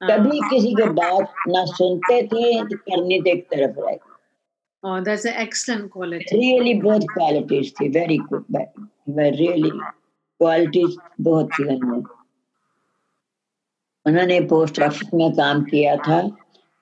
[0.00, 3.98] कभी किसी के बात ना सुनते थे तो करने थे एक तरफ़ रह
[4.82, 6.26] Oh, that's an excellent quality.
[6.32, 8.44] Really, both qualities थी very good.
[9.08, 9.72] very Really,
[10.40, 12.02] qualities बहुत थी उनमें.
[14.06, 16.20] उन्होंने पोस्ट ऑफ़िस में काम किया था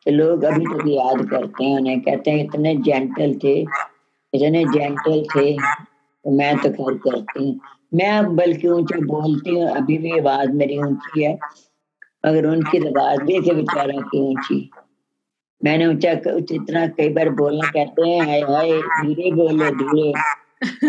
[0.06, 5.22] तो लोग अभी तक याद करते हैं उन्हें कहते हैं इतने जेंटल थे इतने जेंटल
[5.34, 7.60] थे तो मैं तो खैर करती हूँ।
[7.92, 11.32] मैं अब बल्कि ऊँचा बोलती हूँ अभी भी आवाज़ मेरी ऊँची है
[12.24, 14.58] मगर उनकी तो आवाज़ भी थे बेचारा की ऊँची
[15.60, 16.10] मैंने ऊँचा
[16.54, 20.10] इतना कई बार बोलना कहते हैं हाय हाय धीरे बोलो धीरे।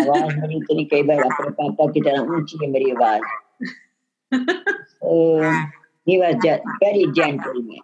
[0.02, 3.24] आवाज़ मेरी इतनी कई बार अपने पापा की तरह ऊँची है मेरी आवाज़।
[5.06, 5.52] तो
[6.08, 7.84] He was just very gentle man.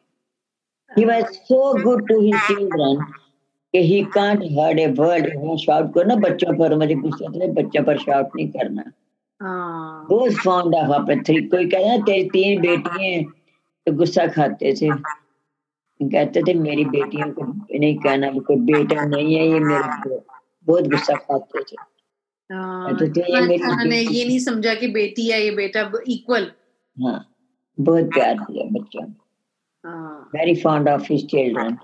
[0.91, 3.05] He was so good to his children
[3.73, 5.29] कि he can't hurt a word.
[5.43, 8.83] वो shout करो ना बच्चों पर मुझे गुस्सा आता है बच्चों पर shout नहीं करना.
[9.41, 13.23] बहुत fond of अपने थ्री कोई कहता ना तेरी तीन बेटियाँ हैं
[13.87, 14.89] तो गुस्सा खाते थे
[15.99, 20.23] कहते थे मेरी बेटियों को नहीं कहना कोई बेटा नहीं है ये मेरे को
[20.67, 21.75] बहुत गुस्सा खाते थे
[22.49, 23.41] तो, तो ये,
[24.01, 26.51] ये नहीं समझा कि बेटी है ये बेटा इक्वल
[26.97, 27.19] हाँ
[27.77, 29.05] बहुत प्यार दिया बच्चों
[30.33, 31.77] very fond of his children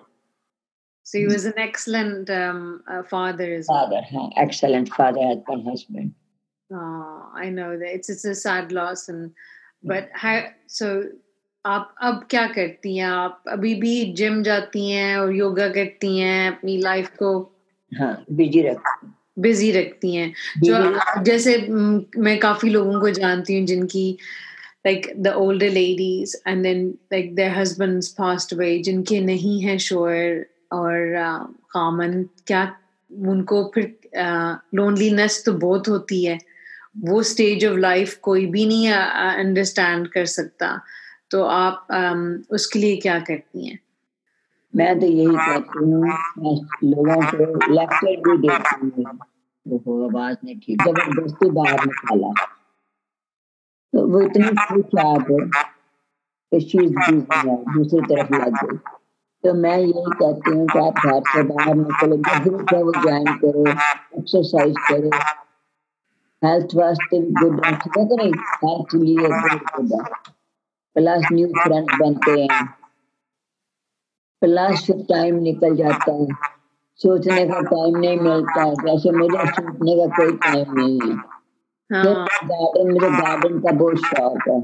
[1.05, 4.31] so he was an excellent um, uh, father as father well.
[4.37, 6.11] excellent father husband husband
[6.69, 9.31] oh i know that it's it's a sad loss and
[9.83, 10.35] but how
[10.67, 10.91] so
[11.65, 16.51] आप अब क्या करती हैं आप अभी भी gym जाती हैं और योगा करती हैं
[16.51, 17.31] अपनी लाइफ को
[17.91, 19.07] हाँ बिज़ी रखती
[19.41, 21.57] बिज़ी रखती हैं जो जैसे
[22.25, 24.05] मैं काफ़ी लोगों को जानती हूँ जिनकी
[24.87, 30.45] like the older ladies and then like their husbands passed away जिनके नहीं है शोर
[30.71, 31.15] और
[31.73, 32.75] कॉमन क्या
[33.11, 33.97] उनको फिर
[34.75, 36.39] लोनलीनेस तो बहुत होती है
[36.97, 40.81] वो स्टेज ऑफ़ लाइफ कोई भी नहीं अंडरस्टैंड कर सकता।
[41.31, 43.79] तो आप um, उसके लिए क्या करती हैं?
[44.75, 46.07] मैं तो यही कहती हूँ
[46.83, 52.56] लोगों को लेक्चर भी देती हूँ आवाज़ नहीं ठीक ज़बरदस्ती बाहर निकाला
[53.93, 55.31] तो वो इतनी खुश आप
[56.53, 58.77] इस चीज़ दूसरी तरफ़ लग गई।
[59.43, 63.25] तो मैं यही कहती हूँ कि आप घर से बाहर निकलो ग्रुप है वो ज्वाइन
[63.25, 63.69] करो
[64.19, 65.09] एक्सरसाइज करो।
[66.43, 67.71] हेल्थ वास्ते गुड है
[68.15, 68.31] नहीं?
[68.33, 69.27] हेल्थ लिए
[70.95, 72.65] प्लस न्यू फ्रेंड बनते हैं।
[74.41, 76.27] प्लस टाइम निकल जाता है।
[76.95, 81.36] सोचने का टाइम नहीं मिलता, जैसे मुझे सोचने का कोई टाइम नहीं है हाँ।
[81.91, 84.55] मुझे गार्डन का बहुत शौक है।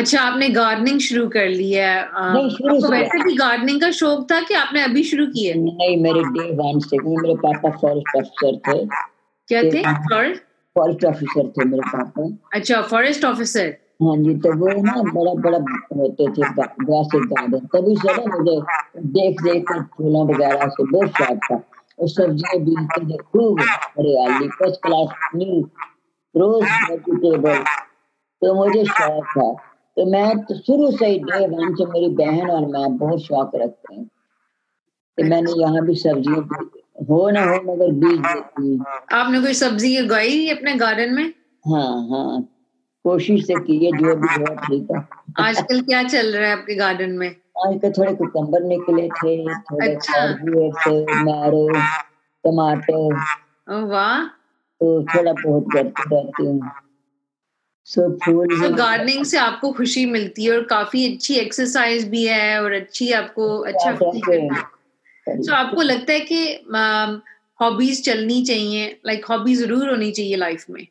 [0.00, 4.54] अच्छा आपने गार्डनिंग शुरू कर ली है आपको वैसे भी गार्डनिंग का शौक था कि
[4.54, 8.84] आपने अभी शुरू किया नहीं मेरे डे वन से मेरे पापा फॉरेस्ट अफसर थे।
[9.48, 9.82] क्या थे?
[10.76, 15.58] फॉरेस्ट ऑफिसर थे मेरे पापा। अच्छा फॉरेस्ट ऑफिसर हाँ जी तो वो ना बड़ा बड़ा
[15.96, 18.56] होते थे ग्रासिक गार्डन तभी से ना मुझे
[19.16, 21.62] देख देख कर फूलों वगैरह से बहुत शौक था।
[21.98, 25.62] और सब्ज़ियाँ बीनते थे खूब हरियाली फ़र्स्ट क्लास न्यू
[26.34, 27.62] रोज वेजिटेबल
[28.42, 29.52] तो मुझे शौक था।
[29.96, 33.50] तो मैं तो शुरू से ही डे वन से मेरी बहन और मैं बहुत शौक
[33.56, 34.04] रखते हैं।
[35.18, 38.78] तो मैंने यहाँ भी सब्जियों की हो ना हो मगर बीज देती
[39.12, 41.32] आपने कोई सब्ज़ी उगाई अपने गार्डन में?
[41.64, 42.42] हाँ हाँ।
[43.04, 45.06] कोशिश से की है जो भी हुआ ठीक है।
[45.44, 47.28] आजकल क्या चल रहा है आपके गार्डन में?
[47.66, 51.68] आजकल थोड़े कुकम्बर निकले थे थोड़े अच्छा। थे मैरो
[52.44, 53.14] टमाटर।
[53.84, 54.24] वाह।
[54.80, 56.70] तो थोड़ा बहुत करती रहती हूँ।
[57.88, 62.72] सो फूल गार्डनिंग से आपको खुशी मिलती है और काफ़ी अच्छी एक्सरसाइज भी है और
[62.72, 63.92] अच्छी आपको अच्छा
[65.26, 66.42] तो आपको लगता है कि
[67.60, 70.86] हॉबीज चलनी चाहिए लाइक हॉबी ज़रूर होनी चाहिए लाइफ में?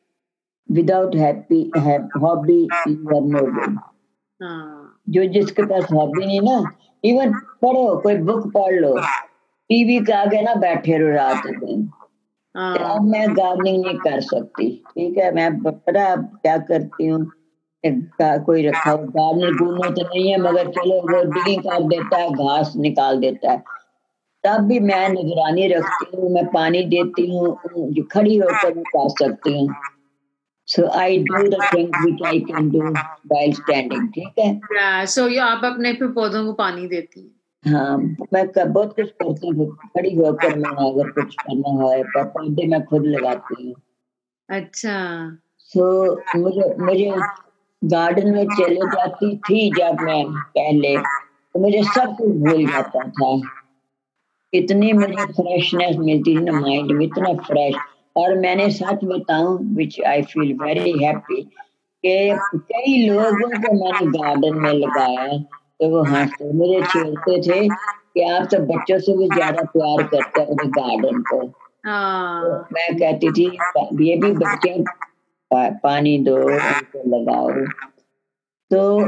[0.71, 1.61] Without happy
[2.17, 3.79] hobby you are no good
[5.09, 6.71] जो जिसके पास हॉबी नहीं ना
[7.03, 8.95] इवन पढ़ो कोई बुक पढ़ लो
[9.69, 11.89] टीवी के आगे ना बैठे रहो रात दिन
[12.55, 17.25] हाँ। मैं गार्डनिंग नहीं कर सकती ठीक है मैं पता क्या करती हूँ
[18.45, 22.29] कोई रखा हुआ गार्डनर घूमो तो नहीं है मगर चलो वो डिगिंग कर देता है
[22.33, 23.63] घास निकाल देता है
[24.43, 29.09] तब भी मैं निगरानी रखती हूँ मैं पानी देती हूँ जो खड़ी होकर मैं कर
[29.19, 29.73] सकती हूँ
[30.67, 32.93] So I do the things which I can do
[33.27, 34.07] while standing.
[34.13, 34.59] ठीक है?
[34.75, 35.05] Yeah.
[35.05, 37.42] So you आप अपने पौधों को पानी देती हैं?
[37.67, 37.97] हाँ
[38.33, 43.05] मैं बहुत कुछ करती हूँ खड़ी होकर मैं अगर कुछ करना है पौधे मैं खुद
[43.05, 43.75] लगाती हूँ।
[44.49, 47.13] अच्छा। सो so, मुझे मुझे
[47.83, 53.41] गार्डन में चले जाती थी जब मैं पहले तो मुझे सब कुछ भूल जाता था।
[54.53, 57.75] इतनी मुझे फ्रेशनेस मिलती थी ना माइंड में इतना फ्रेश
[58.15, 61.41] और मैंने सच बताऊँ which I feel very happy
[62.05, 65.43] कि कई लोगों को मैंने गार्डन में लगाया।
[65.83, 70.41] तो वो हँसते मेरे छेड़ते थे कि आप तो बच्चों से भी ज़्यादा प्यार करते
[70.41, 73.45] हैं गार्डन को। तो मैं कहती थी
[74.05, 77.49] ये भी बच्चे पा, पानी दो उनको लगाओ।
[78.71, 79.07] तो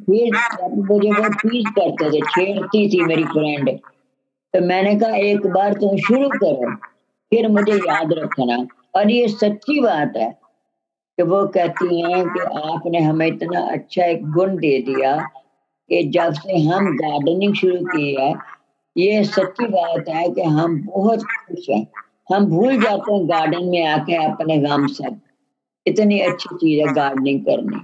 [0.00, 0.34] फिर
[0.88, 3.70] मुझे वो चीज़ करते थे छेड़ती थी मेरी फ्रेंड
[4.54, 6.74] तो मैंने कहा एक बार तुम शुरू करो
[7.32, 8.56] फिर मुझे याद रखना।
[8.96, 10.30] और ये सच्ची बात है
[11.18, 15.16] कि वो कहती हैं कि आपने हमें इतना अच्छा एक गुण दे दिया
[15.88, 18.34] कि जब से हम गार्डनिंग शुरू की है
[18.96, 21.86] ये सच्ची बात है कि हम बहुत खुश हैं।
[22.34, 25.20] हम भूल जाते हैं गार्डन में आके अपने गाँव सब।
[25.86, 27.80] इतनी अच्छी चीज़ है गार्डनिंग करनी।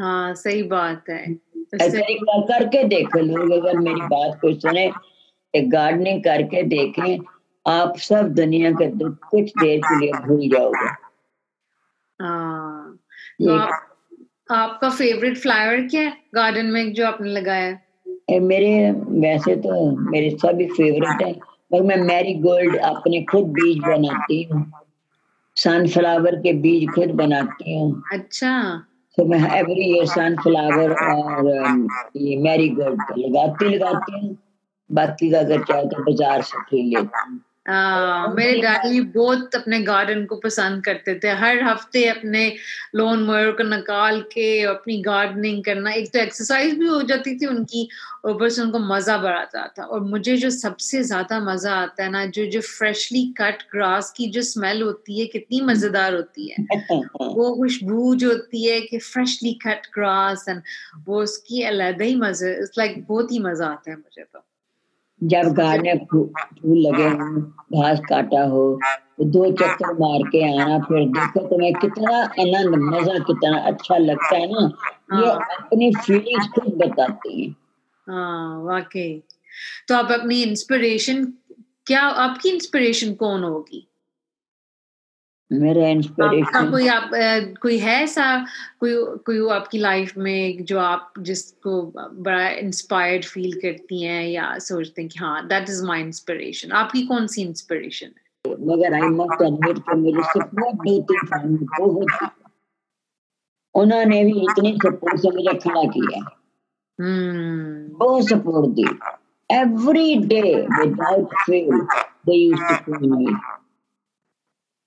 [0.00, 1.32] हाँ सही बात है।
[1.80, 4.92] ऐसे कर करके देखो लोग अगर मेरी बात को सुने
[5.56, 7.18] गार्डनिंग करके देखें
[7.66, 10.88] आप सब दुनिया के दुख कुछ देर के लिए भूल जाओगे।
[12.22, 12.98] हाँ,
[13.42, 13.83] तो आप,
[14.48, 16.12] आपका फेवरेट फ्लावर क्या है?
[16.34, 21.32] गार्डन में जो आपने लगाया है। मेरे वैसे तो मेरे सभी फेवरेट है
[21.72, 24.64] पर मैं मैरी गोल्ड अपने खुद बीज बनाती हूँ।
[25.56, 28.52] सनफ्लावर के बीज खुद बनाती हूँ। अच्छा।
[29.18, 31.48] तो मैं एवरी ईयर सनफ्लावर और
[32.16, 34.36] ये मैरी गोल्ड लगाती लगाती हूँ।
[34.90, 39.80] बाकी का अगर चाहे तो बाज़ार से खरीद लेती हूँ। आ, मेरे डैडी बहुत अपने
[39.82, 42.42] गार्डन को पसंद करते थे। हर हफ़्ते अपने
[42.96, 47.46] लोन मोयर को निकाल के अपनी गार्डनिंग करना एक तो एक्सरसाइज भी हो जाती थी
[47.46, 47.88] उनकी
[48.26, 52.24] ऊपर से उनको मज़ा बढ़ाता था। और मुझे जो सबसे ज़्यादा मज़ा आता है ना
[52.28, 57.54] जो जो फ्रेशली कट ग्रास की जो स्मेल होती है कितनी मज़ेदार होती है। वो
[57.56, 60.62] खुशबू जो होती है कि फ्रेशली कट ग्रास एंड
[61.06, 64.44] वो उसकी अलग ही मज़े लाइक बहुत ही मज़ा आता है मुझे तो।
[65.22, 67.40] जब में फूल लगे हो
[67.82, 68.80] घास काटा हो
[69.18, 74.36] तो दो चक्कर मार के आना फिर देखो तुम्हें कितना आनंद मज़ा कितना अच्छा लगता
[74.36, 74.72] है ना।
[75.20, 77.56] ये हाँ। अपनी फीलिंग्स खुद बताती है।
[78.08, 79.22] हाँ वाकई।
[79.88, 81.24] तो आप अपनी इंस्पिरेशन
[81.86, 83.88] क्या आपकी इंस्पिरेशन कौन होगी?
[85.52, 87.10] मेरा इंस्पिरेशन कोई आप
[87.62, 88.46] कोई है ऐसा?
[88.80, 95.02] कोई कोई आपकी लाइफ में जो आप जिसको बड़ा इंस्पायर्ड फील करती हैं या सोचते
[95.02, 98.24] हैं कि हाँ दैट इज़ माय इंस्पिरेशन आपकी कौन सी इंस्पिरेशन है?
[98.52, 102.30] मगर आई मस्ट एडमिट कि मेरे सपोर्ट देती फैमिली बहुत
[103.74, 106.40] उन्होंने भी इतनी सपोर्ट से मुझे खड़ा किया।
[107.00, 107.98] hmm.
[107.98, 108.98] बहुत support the.
[109.50, 111.80] Every day without fail
[112.26, 113.36] they used to call me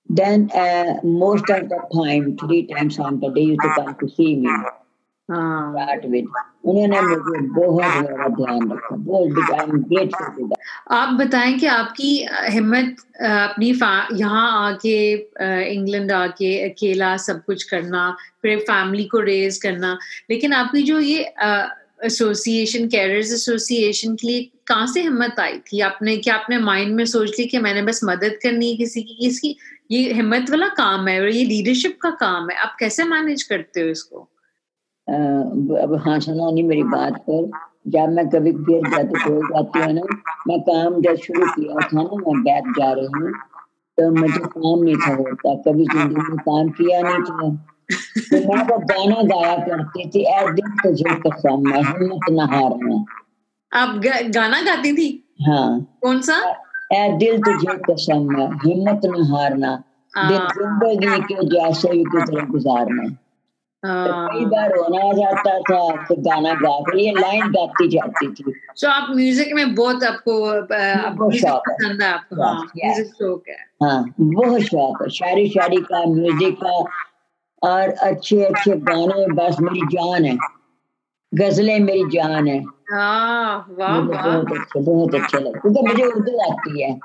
[0.08, 4.08] Then uh, most of the time, three times on the day, used to come to
[4.08, 4.50] see me.
[5.28, 6.24] With.
[6.64, 10.50] उन्होंने मुझे बहुत बड़ा ध्यान रखा बहुत आई एम ग्रेटफुल
[10.96, 12.12] आप बताएँ कि आपकी
[12.52, 13.68] हिम्मत अपनी
[14.20, 14.98] यहाँ आके
[15.74, 18.10] इंग्लैंड आके अकेला सब कुछ करना
[18.42, 19.96] फिर फैमिली को रेज करना
[20.30, 21.30] लेकिन आपकी जो ये
[22.04, 27.04] एसोसिएशन कैरियर्स एसोसिएशन के लिए कहाँ से हिम्मत आई थी आपने क्या आपने माइंड में
[27.06, 29.56] सोच ली कि मैंने बस मदद करनी है किसी की किसी
[29.90, 33.80] ये हिम्मत वाला काम है और ये लीडरशिप का काम है। आप कैसे मैनेज करते
[33.80, 34.20] हो इसको?
[35.08, 37.50] अब हाँ सुना नहीं मेरी बात पर।
[37.92, 40.02] जब मैं कभी गिर जाती हो जाती है ना
[40.48, 43.32] मैं काम जब शुरू किया था ना मैं बैठ जा रही हूँ
[43.98, 47.48] तो मुझे काम नहीं था होता। कभी ज़िंदगी में काम किया नहीं था।
[48.30, 53.04] तो मैं वो गाना गाया करती थी ए दिल तुझे कसम मैं हिम्मत न हारना।
[53.72, 54.00] आप
[54.34, 55.08] गाना गाती थी?
[55.46, 56.38] हाँ। कौन सा?
[56.90, 59.76] ए दिल तुझे कसम है हिम्मत न हारना।
[60.14, 63.08] दिन ज़िंदगी के जैसे भी गुजरे गुजारना।
[63.82, 68.28] तो कई बार रोना आ जाता था तो गाना गा कर ये लाइन गाती जाती
[68.28, 75.02] थी। So, आप म्यूज़िक में बहुत आपको पसंद है हाँ शौक है। हाँ। बहुत शौक
[75.02, 76.72] है। शायरी शायरी का म्यूज़िक का
[77.62, 80.36] और अच्छे अच्छे गाने बस मेरी जान है।
[81.32, 82.58] गजलें मेरी जान है।
[84.06, 86.98] बहुत अच्छे बहुत अच्छे लगते क्योंकि मुझे उर्दू आती है।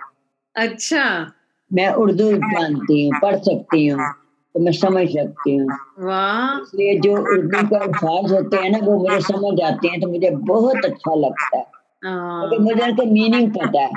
[0.55, 1.31] अच्छा।
[1.71, 4.11] मैं उर्दू जानती हूँ पढ़ सकती हूँ
[4.55, 5.67] तो मैं समझ सकती हूँ।
[6.61, 10.29] इसलिए जो उर्दू का अल्फाज होते हैं ना वो मुझे समझ आते हैं तो मुझे
[10.51, 11.65] बहुत अच्छा लगता है।
[12.05, 13.91] क्योंकि मुझे उनका मीनिंग पता है।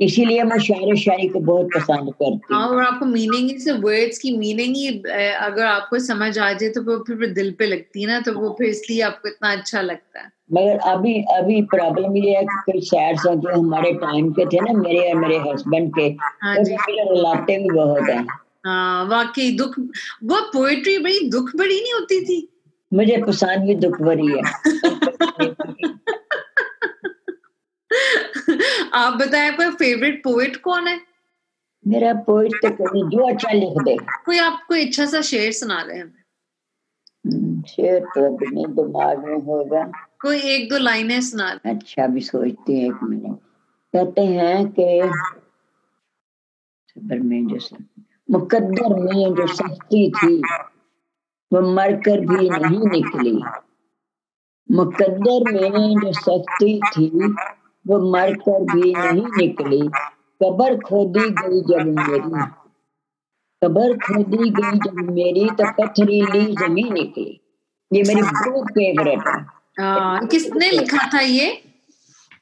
[0.00, 4.18] इसीलिए मैं शायर शायरी को बहुत पसंद करती हूँ। हाँ, और आपको मीनिंग से वर्ड्स
[4.18, 5.02] की मीनिंग ही
[5.32, 8.54] अगर आपको समझ आ जाए तो वो फिर दिल पे लगती है ना तो वो
[8.58, 12.80] फिर इसलिए आपको इतना अच्छा लगता है। मगर अभी अभी प्रॉब्लम ये है कि कोई
[12.80, 17.58] सैड सॉन्ग जो हमारे टाइम के थे ना मेरे और मेरे हस्बैंड के हाँ रुलाते
[17.58, 18.26] भी बहुत हैं।
[18.66, 19.74] हाँ वाकई दुख
[20.24, 22.48] वो पोएट्री बड़ी दुख बड़ी नहीं होती थी?
[22.92, 24.42] मुझे पसंद भी दुख भरी है।
[28.94, 31.00] आप बताएँ आपका फेवरेट पोएट कौन है?
[31.86, 35.98] मेरा पोएट तो कोई जो अच्छा लिख दे। कोई आपको अच्छा सा शेर सुना दे
[35.98, 36.24] हमें।
[37.26, 42.80] हम्म, शेर तो अपने दिमाग में होगा। कोई एक दो लाइनें सुना अच्छा भी सोचती
[42.80, 43.38] है एक मिनट।
[43.92, 45.00] कहते हैं कि
[46.98, 47.76] में जैसे
[48.30, 50.42] मुकद्दर में जो सस्ती थी
[51.52, 53.42] वो मरकर भी नहीं निकली।
[54.70, 57.10] मुकद्दर में जो सख्ती थी
[57.88, 59.88] वो मरकर भी नहीं निकली।
[60.42, 62.44] कबर खोदी गई जब मेरी।
[63.62, 67.40] कबर खोदी गई जब मेरी तो पथरीली ज़मीन निकली।
[67.92, 71.46] ये मेरी बहुत फेवरेट है। किसने लिखा था ये?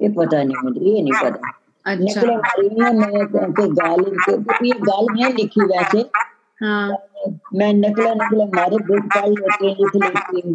[0.03, 5.35] ये पता नहीं मुझे ये नहीं पता। अच्छा। मैं गालिब के तो ये गालिब नहीं
[5.35, 6.11] लिखी वैसे।
[6.65, 6.89] हाँ।
[7.55, 10.55] मैं नकले नकले मारे बुक पढ़ लेती लिख लेती हूँ।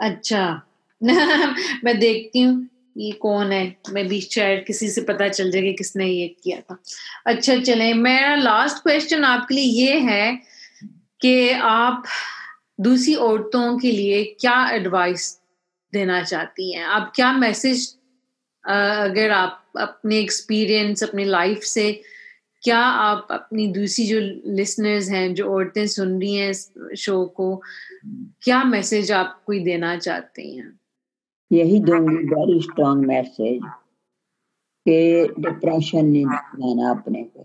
[0.00, 0.62] अच्छा।
[1.84, 3.76] मैं देखती हूँ। ये कौन है?
[3.92, 6.82] मैं भी शायद किसी से पता चल जाएगा किसने ये किया था।
[7.26, 10.42] अच्छा चले, मेरा लास्ट क्वेश्चन आपके लिए ये है
[11.20, 12.04] कि आप
[12.80, 15.40] दूसरी औरतों के लिए क्या एडवाइस
[15.92, 16.84] देना चाहती हैं?
[16.84, 17.96] आप क्या मैसेज
[18.64, 22.02] अगर आप अपने एक्सपीरियंस अपनी लाइफ से
[22.62, 24.20] क्या आप अपनी दूसरी जो
[24.54, 27.62] लिसनर्स हैं, जो औरतें सुन रही हैं शो को,
[28.42, 30.75] क्या मैसेज आप कोई देना चाहते हैं?
[31.50, 33.60] यही दूँगी वेरी स्ट्रॉन्ग मैसेज
[34.86, 37.44] कि डिप्रेशन नहीं लाना अपने को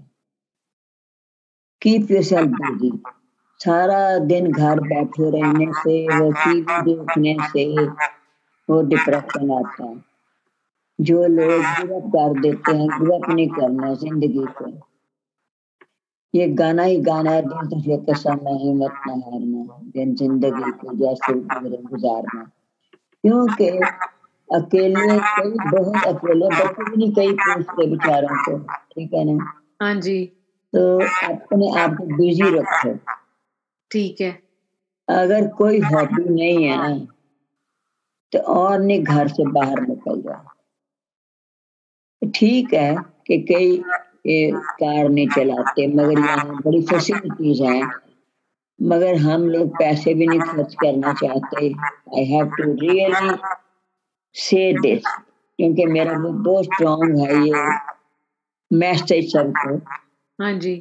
[1.81, 2.91] कीप योरसेल्फ बिज़ी
[3.59, 7.65] सारा दिन घर बैठे रहने से, वो टीवी देखने से
[8.69, 9.95] वो डिप्रेशन आता है।
[10.99, 14.71] जो लोग गिव कर देते हैं गिव नहीं करना ज़िंदगी को
[16.33, 20.93] ये गाना ही गाना है, दिल तुझे कसम है हिम्मत न हारना, दिन ज़िंदगी को
[20.97, 21.33] जैसे
[21.81, 22.49] गुजारना।
[23.23, 23.67] क्योंकि
[24.49, 28.57] अकेले कई बहुत अकेले बच्चे भी नहीं कई पूछते बेचारों को
[28.93, 29.51] ठीक है ना?
[29.81, 30.23] हाँ जी।
[30.73, 30.81] तो
[31.27, 32.93] अपने आप को बिज़ी रखो।
[33.91, 34.31] ठीक है।
[35.07, 36.89] अगर कोई हॉबी नहीं है ना
[38.33, 40.45] तो और नहीं घर से बाहर निकल जाओ।
[42.35, 42.95] ठीक है
[43.27, 43.81] कि कई
[44.27, 47.81] कार नहीं चलाते मगर यहाँ बड़ी फैसिलिटीज़ हैं
[48.81, 51.67] मगर हम लोग पैसे भी नहीं खर्च करना चाहते।
[52.17, 53.35] I have to really
[54.35, 57.63] say this क्योंकि मेरा वो बहुत स्ट्रॉन्ग है ये
[58.71, 59.75] मैसेज सबको
[60.39, 60.75] हाँ जी।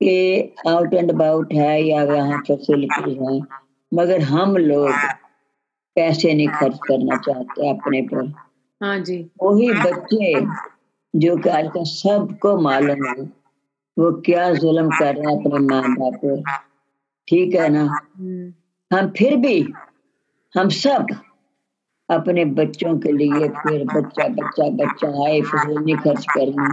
[0.00, 3.40] कि आउट एंड अबाउट है या यहाँ फैसिलिटीज़ हैं
[3.92, 4.90] मगर हम लोग
[5.96, 8.32] पैसे नहीं खर्च करना चाहते अपने पर।
[8.80, 10.46] हाँ जी। वही बच्चे
[11.14, 13.22] जो कि आजकल सबको मालूम है
[13.96, 16.67] वो क्या जुल्म कर रहे हैं अपने माँ बाप पर
[17.28, 17.82] ठीक है ना?
[17.82, 18.52] हम्म,
[18.90, 19.60] हम फिर भी
[20.54, 21.06] हम सब
[22.08, 26.68] अपने बच्चों के लिए फिर बच्चा बच्चा बच्चा आए फिजूल नहीं खर्च करना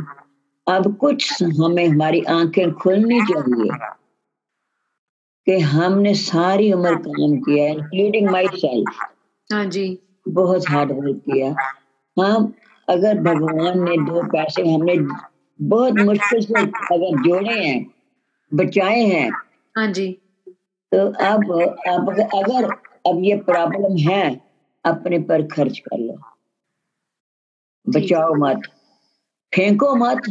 [0.67, 3.77] अब कुछ हमें हमारी आँखें खुलनी चाहिए
[5.47, 8.99] कि हमने सारी उम्र काम किया इंक्लूडिंग माई सेल्फ
[9.49, 9.85] हाँ जी।
[10.27, 11.49] बहुत हार्ड वर्क किया।
[12.17, 12.53] हम
[12.87, 14.95] अगर भगवान ने दो पैसे हमने
[15.59, 16.61] बहुत मुश्किल से
[16.95, 17.85] अगर जोड़े हैं
[18.51, 19.29] बचाए हैं
[19.77, 20.07] हाँ जी।
[20.95, 21.43] तो अब
[21.87, 22.65] अब अगर
[23.09, 24.41] अब ये प्रॉब्लम है
[24.85, 26.17] अपने पर खर्च कर लो।
[27.89, 28.61] बचाओ मत।
[29.55, 30.21] फेंको मत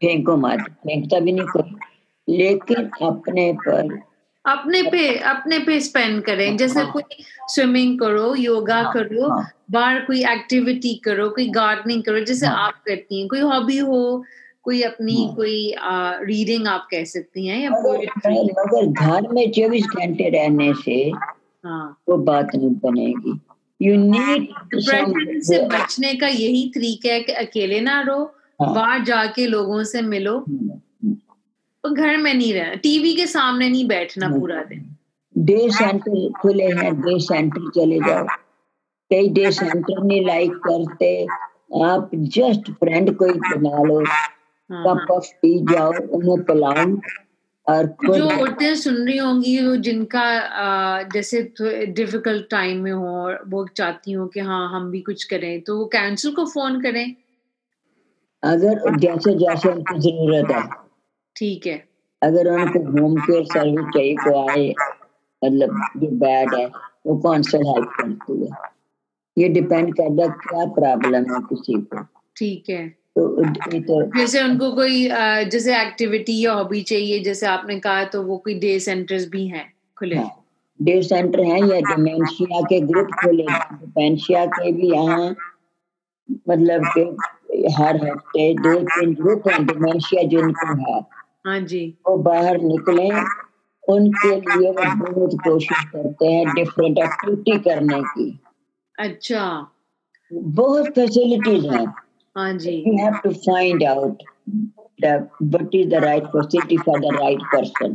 [0.00, 4.00] फेंको मत। फेंकता भी नहीं कोई। लेकिन अपने पर
[4.46, 7.02] अपने पे अपने पे स्पेंड करें। जैसे हाँ। कोई
[7.48, 12.66] स्विमिंग करो योगा हाँ, करो हाँ। बाहर कोई एक्टिविटी करो कोई गार्डनिंग करो जैसे हाँ।
[12.66, 14.24] आप करती हैं कोई हॉबी हो
[14.64, 15.74] कोई अपनी हाँ। कोई
[16.26, 20.96] रीडिंग आप कह सकती हैं या मगर घर में चौबीस घंटे रहने से
[21.64, 23.40] हाँ। वो बात नहीं बनेगी।
[23.80, 28.24] यू नीड डिप्रेशन से बचने का यही तरीका है कि अकेले ना रहो
[28.62, 30.38] हाँ। बाहर जाके लोगों से मिलो।
[31.84, 34.84] और घर में नहीं रहना टीवी के सामने नहीं बैठना पूरा दिन।
[35.34, 38.26] डे सेंटर खुले हैं डे सेंटर चले जाओ।
[39.10, 41.26] कई डे सेंटर नहीं लाइक करते।
[41.84, 44.02] आप जस्ट फ्रेंड कोई बना लो।
[44.72, 46.96] कप ऑफ़ टी जाओ उन्हें पिलाओ
[47.68, 50.22] और जो औरतें सुन रही होंगी वो जिनका
[51.02, 51.42] जैसे
[51.86, 55.78] डिफ़िकल्ट टाइम में हो और वो चाहती हो कि हाँ हम भी कुछ करें तो
[55.78, 57.14] वो कैंसिल को फ़ोन करें।
[58.44, 60.68] अगर जैसे जैसे उनको ज़रूरत है।
[61.36, 61.88] ठीक है।
[62.22, 64.74] अगर उनको होम केयर सर्विस चाहिए को आए
[65.44, 66.66] मतलब जो बैड है
[67.06, 68.50] वो कौन सा हेल्प करती है।
[69.38, 72.02] ये डिपेंड करता है क्या प्रॉब्लम है किसी को।
[72.36, 75.08] ठीक है। तो तो जैसे उनको कोई
[75.50, 79.72] जैसे एक्टिविटी या हॉबी चाहिए जैसे आपने कहा तो वो कोई डे सेंटर्स भी हैं
[79.98, 80.44] खुले। हाँ,
[80.80, 85.34] डे सेंटर हैं या डिमेंशिया के ग्रुप खोले डिमेंशिया के भी यहाँ
[86.48, 91.00] मतलब कि हर हफ़्ते दो तीन ग्रुप हैं डिमेंशिया जिनको है।
[91.46, 93.10] हाँ जी। वो बाहर निकले
[93.88, 98.38] उनके लिए वो बहुत कोशिश करते हैं डिफरेंट एक्टिविटी करने की।
[98.98, 99.70] अच्छा।
[100.32, 101.86] बहुत फैसिलिटीज़ हैं।
[102.36, 104.22] हाँ जी। You have to find out
[105.02, 105.22] that
[105.52, 107.94] what is the right facility for the right person.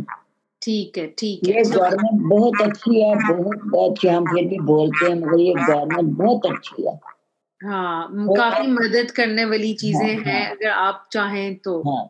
[0.62, 4.60] ठीक है ठीक ये है So, गवर्नमेंट बहुत अच्छी है बहुत अच्छी हम फिर भी
[4.60, 7.00] बोलते हैं मगर ये गवर्नमेंट बहुत अच्छी है।
[7.62, 12.04] हाँ काफ़ी मदद करने वाली चीज़ें हाँ, हैं हाँ। अगर आप चाहें तो। हाँ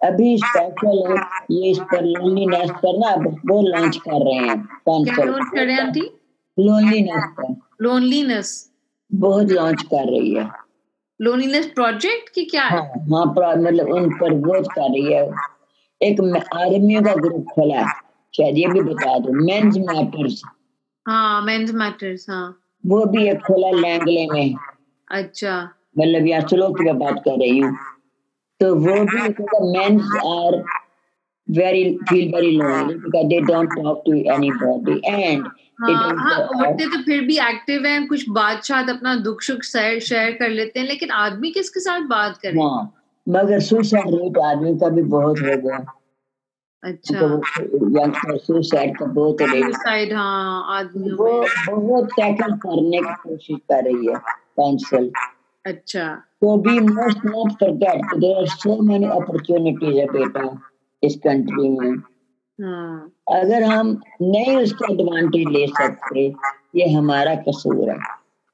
[0.00, 1.16] अभी स्पेशल
[1.50, 3.14] ये इस पर लोनलीनेस पर ना
[3.52, 4.58] वो लॉन्च कर रहे हैं
[4.88, 6.10] क्या लॉन्च करें आंटी?
[6.58, 8.70] लोनलीनेस पर। लोनलीनेस
[9.10, 10.50] बहुत लॉन्च कर रही है।
[11.22, 12.78] लोनलीनेस प्रोजेक्ट की क्या है?
[12.78, 15.30] हाँ हाँ मतलब उन पर वोट कर रही है।
[16.02, 16.20] एक
[16.56, 17.92] आर्मियों का ग्रुप खोला है।
[18.36, 20.42] शायद ये भी बता दो। मेंस मैटर्स
[21.08, 24.54] हाँ मेंस मैटर्स हाँ। वो भी एक खोला लैंगले में।
[25.10, 27.76] अच्छा। मतलब यहाँ चलो की बात कर रही हूँ।
[28.60, 29.22] तो वो भी
[29.78, 30.64] men's are
[31.50, 35.04] very feel very lonely because they don't talk to anybody.
[35.04, 39.62] And they हाँ हाँ तो फिर भी एक्टिव हैं कुछ बात शायद अपना दुख सुख
[39.62, 42.60] शेयर शेयर कर लेते हैं लेकिन आदमी किसके साथ बात करें?
[42.62, 42.92] हाँ
[43.28, 45.84] मगर सुसाइड रेट आदमी का भी बहुत हो गया।
[46.82, 47.18] अच्छा।
[47.98, 54.06] यंग सुसाइड का बहुत सुसाइड हाँ आदमियों वो बहुत टैकल करने की कोशिश कर रही
[54.06, 54.14] है
[54.60, 55.10] काउंसिल
[55.64, 56.08] अच्छा।
[56.40, 60.60] तो भी must not forget there are so many opportunities है बेटा
[61.02, 62.02] इस कंट्री में।
[62.62, 63.88] हाँ। अगर हम
[64.22, 66.26] नहीं उसका एडवांटेज ले सकते
[66.76, 67.96] ये हमारा कसूर है।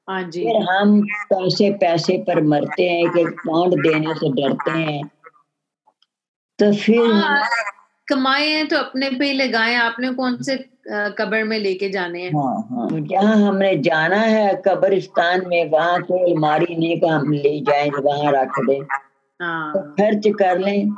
[0.07, 1.01] हाँ जी। फिर हम
[1.33, 5.03] पैसे पैसे पर मरते हैं कि पाउंड देने से डरते हैं
[6.59, 7.41] तो फिर हाँ,
[8.07, 10.55] कमाए हैं तो अपने पे ही लगाए। आपने कौन से
[11.17, 12.31] कब्र में लेके जाने हैं?
[12.33, 17.59] हाँ हाँ। जहाँ हमने जाना है कब्रिस्तान में वहाँ कोई अलमारी नहीं का हम ले
[17.61, 20.89] जाए वहाँ रख दें। तो हाँ खर्च कर लें।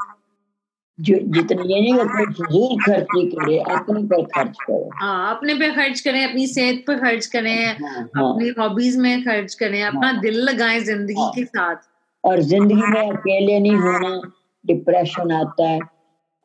[1.02, 6.00] जो जितनी ये कि फजूल खर्ची करे अपने पर खर्च करो। हाँ अपने पे खर्च
[6.00, 10.40] करें अपनी सेहत पे खर्च करें हाँ, हाँ। अपनी हॉबीज में खर्च करें अपना दिल
[10.42, 11.90] लगाएँ ज़िंदगी के साथ।
[12.24, 14.32] और ज़िंदगी में अकेले नहीं होना
[14.66, 15.80] डिप्रेशन आता है।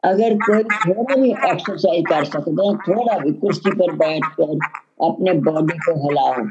[0.03, 4.59] अगर कोई थोड़ा भी एक्सरसाइज कर सकते हैं थोड़ा भी कुर्सी पर बैठ कर
[5.07, 6.45] अपने बॉडी को हिलाओ।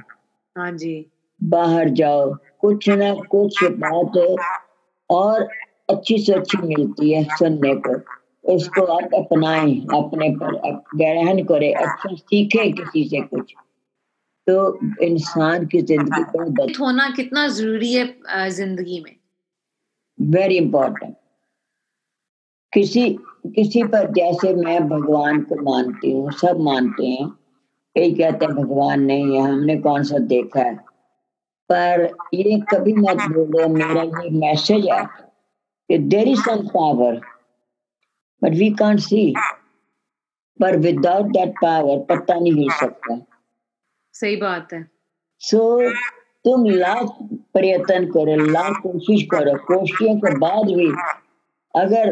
[0.55, 1.05] हाँ जी।
[1.41, 4.17] बाहर जाओ कुछ ना कुछ बात
[5.09, 5.47] और
[5.89, 7.99] अच्छी से अच्छी मिलती है सुनने को।
[8.45, 10.55] उसको आप अपनाएँ अपने पर
[10.95, 13.53] ग्रहण करें अच्छा सीखे किसी से कुछ।
[14.47, 14.57] तो
[15.03, 19.15] इंसान की ज़िंदगी को होना कितना ज़रूरी है ज़िंदगी में।
[20.19, 21.15] वेरी इंपॉर्टेंट
[22.73, 23.09] किसी
[23.55, 27.27] किसी पर जैसे मैं भगवान को मानती हूँ सब मानते हैं।
[27.95, 30.75] कई कहते हैं भगवान नहीं है हमने कौन सा देखा है?
[31.69, 35.03] पर ये कभी मत बोलो मेरा ये मैसेज है।
[35.89, 37.19] कि there is some power
[38.41, 39.33] but we can't see
[40.59, 43.17] पर विदाउट दैट पावर पता नहीं हिल सकता।
[44.15, 44.87] सही बात है।
[45.41, 45.95] सो so,
[46.45, 47.17] तुम लाख
[47.53, 50.87] प्रयत्न करो लाख कोशिश करो कोशिशों के बाद भी
[51.73, 52.11] अगर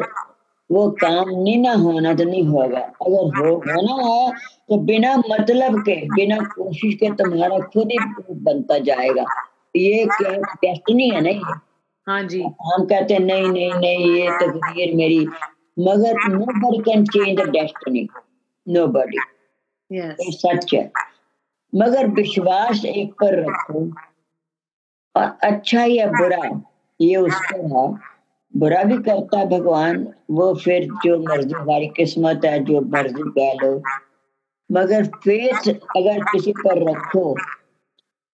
[0.70, 4.32] वो काम नहीं ना होना तो नहीं होगा। अगर हो होना है
[4.70, 7.98] तो बिना मतलब के बिना कोशिश के तुम्हारा खुद ही
[8.44, 9.26] बनता जाएगा।
[9.76, 11.42] ये क्या डेस्टिनी है नहीं
[12.08, 15.20] हाँ जी। हम कहते हैं नहीं नहीं नहीं ये तकदीर तो मेरी
[15.80, 18.08] मगर nobody can change the destiny
[18.88, 19.18] nobody
[19.92, 20.92] ये सच है।
[21.74, 23.84] मगर विश्वास एक पर रखो।
[25.16, 26.50] और अच्छा या बुरा
[27.00, 27.88] ये उसका है।
[28.54, 33.54] बुरा भी करता है भगवान वो फिर जो मर्ज़ी हमारी किस्मत है जो मर्ज़ी कह
[33.64, 33.82] लो।
[34.70, 37.36] मगर फेथ अगर किसी पर रखो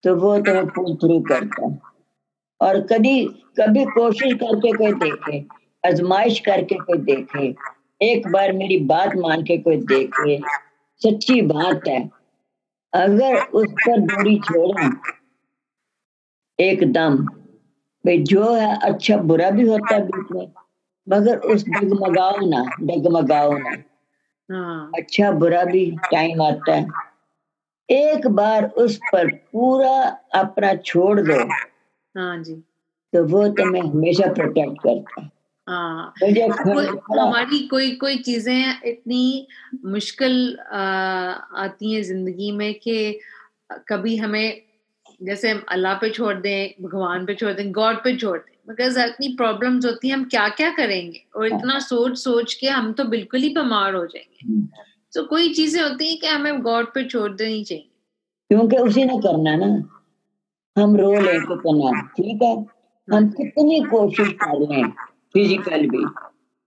[0.04, 1.78] तो वो तुम्हें पुल थ्रू करता है।
[2.62, 3.26] और कभी
[3.60, 5.40] कभी कोशिश करके कोई देखे
[5.88, 7.56] आजमाइश करके कोई देखे
[8.02, 10.40] एक बार मेरी बात मान के कोई देखे
[11.02, 12.00] सच्ची बात है।
[12.94, 14.90] अगर उस पर दूरी छोड़े
[16.60, 17.18] एकदम
[18.06, 20.52] भाई जो है अच्छा बुरा भी होता है बीच में
[21.08, 23.76] मगर उस डगमगाओ ना डगमगाओ ना।
[24.50, 26.88] हाँ। अच्छा बुरा भी टाइम आता है।
[27.90, 29.98] एक बार उस पर पूरा
[30.36, 31.40] अपना छोड़ दो।
[32.16, 32.54] हाँ जी।
[33.14, 35.30] तो वो तुम्हें हमेशा प्रोटेक्ट करता है।
[37.20, 39.48] हमारी कोई कोई चीज़ें इतनी
[39.86, 43.20] मुश्किल आती हैं ज़िंदगी में कि
[43.90, 44.62] कभी हमें
[45.24, 49.00] जैसे हम अल्लाह पे छोड़ दें भगवान पे छोड़ दें गॉड पे छोड़ दें मगर
[49.06, 51.22] इतनी प्रॉब्लम्स होती हैं हम क्या क्या करेंगे?
[51.36, 54.68] और इतना हाँ। सोच सोच के हम तो बिल्कुल ही बीमार हो जाएँगे। हम्म।
[55.14, 57.86] तो कोई चीज़ें होती हैं कि हमें गॉड पे छोड़ देनी चाहिए?
[58.52, 59.68] क्योंकि उसी ने करना ना।
[60.76, 62.56] हम रो ले तो करना ठीक है?
[63.08, 64.90] हम कितनी कोशिश कर लें
[65.34, 66.04] फ़िज़िकल भी।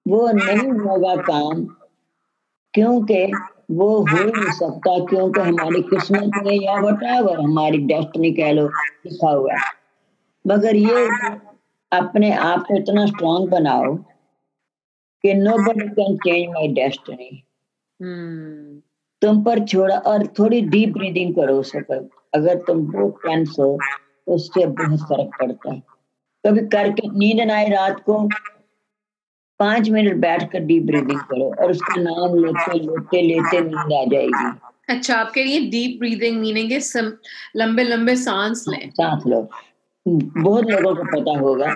[0.06, 1.64] वो नहीं होगा काम
[2.74, 3.24] क्योंकि
[3.70, 9.30] वो हो नहीं सकता क्योंकि हमारी किस्मत में या वटावर हमारी डेस्टिनी कह लो लिखा
[9.30, 9.70] हुआ है।
[10.44, 11.06] मगर ये
[11.92, 13.94] अपने आप को इतना स्ट्रांग बनाओ
[15.24, 15.34] कि
[15.64, 17.30] nobody can change my destiny
[19.22, 23.76] तुम पर छोड़ा और थोड़ी डीप ब्रीदिंग करो सकर अगर तुम बहुत टेंस हो
[24.26, 25.82] तो उससे बहुत फ़र्क पड़ता है।
[26.44, 28.18] कभी करके नींद ना आए रात को
[29.60, 34.04] पाँच मिनट बैठ कर डीप ब्रीदिंग करो और उसका नाम लेते लेते लेते नींद आ
[34.04, 34.50] जाएगी।
[34.88, 36.72] अच्छा आपके लिए डीप ब्रीदिंग मीनिंग
[37.56, 39.48] लंबे लंबे सांस लें। सांस लो।
[40.06, 41.66] बहुत लोगों को पता होगा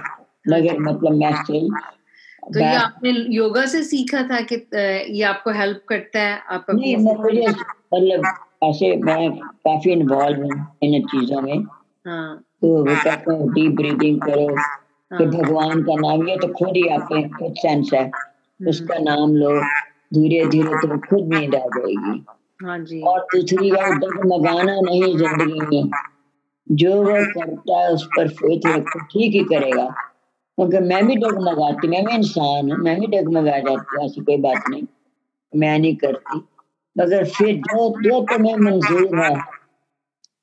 [0.48, 1.68] मगर मतलब मैं स्टिल
[2.54, 4.56] तो ये आपने योगा से सीखा था कि
[5.12, 7.46] ये आपको हेल्प करता है आप नहीं मुझे
[7.94, 8.26] मतलब
[8.62, 11.58] ऐसे मैं काफ़ी इन्वॉल्व हूँ इन चीज़ों में।
[12.06, 14.46] हाँ। तो वो कहते हैं डीप ब्रीदिंग करो
[15.10, 18.98] तो हाँ। भगवान का नाम ये तो खुद ही आपके खुद सेंस है। हम्म। उसका
[18.98, 19.50] नाम लो
[20.14, 22.24] धीरे धीरे तो खुद नींद आ जाएगी।
[22.60, 25.90] हाँ जी। और दूसरी बात डगमगाना नहीं ज़िंदगी में
[26.66, 29.84] जो वो करता है उस पर फेथ रखो ठीक ही करेगा।
[30.58, 34.36] क्योंकि मैं भी डगमगाती मैं भी इंसान हूँ मैं भी डगमगा जाती हूँ ऐसी कोई
[34.36, 34.82] बात नहीं।
[35.52, 36.40] मैं नहीं करती।
[36.96, 39.34] मगर फिर जो जो तुम्हें मंजूर है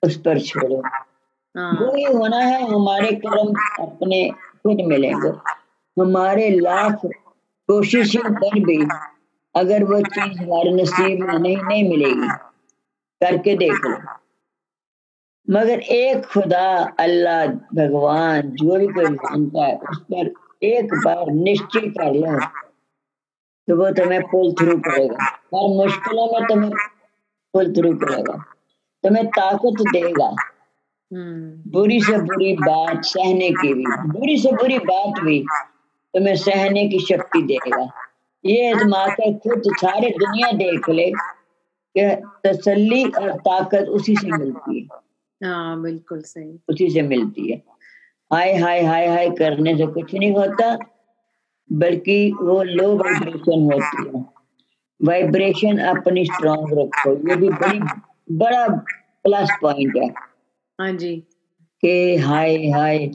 [0.03, 0.75] उस पर छोड़ो।
[1.55, 4.29] वो ही होना है हमारे कर्म अपने
[4.63, 5.29] खुद मिलेंगे
[5.97, 7.01] हमारे लाख
[7.69, 8.77] कोशिशों पर भी
[9.55, 12.29] अगर वो चीज़ हमारे नसीब में नहीं नहीं मिलेगी
[13.21, 13.97] करके देख लो
[15.47, 16.65] मगर एक खुदा
[16.99, 17.45] अल्लाह
[17.75, 20.31] भगवान जो भी कोई मानता है उस पर
[20.65, 22.37] एक बार निश्चय कर लो
[23.67, 26.71] तो वो तुम्हें पुल थ्रू करेगा। हर मुश्किलों में तुम्हें
[27.53, 28.45] पुल थ्रू करेगा।
[29.03, 30.35] तुम्हें ताकत देगा।
[31.13, 35.45] हम्म। बुरी से बुरी बात सहने की भी। बुरी से बुरी बात भी
[36.13, 37.91] तुम्हें सहने की शक्ति देगा।
[38.45, 41.11] ये कर खुद सारे दुनिया देख ले
[41.97, 44.87] कि तसल्ली और ताकत उसी से मिलती है।
[45.49, 47.63] हाँ बिल्कुल सही। उसी से मिलती है।
[48.33, 50.77] हाय हाय हाय हाय करने से कुछ नहीं होता।
[51.73, 54.25] बल्कि वो लो वाइब्रेशन होती है।
[55.03, 57.79] वाइब्रेशन अपनी स्ट्रॉन्ग रखो। ये भी बड़ी
[58.31, 58.67] बड़ा
[59.23, 60.09] प्लस पॉइंट है।
[60.79, 61.15] हाँ जी।
[61.81, 63.11] कि हाय हाय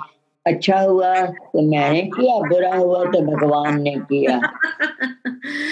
[0.46, 4.40] अच्छा हुआ तो मैंने किया बुरा हुआ तो भगवान ने किया।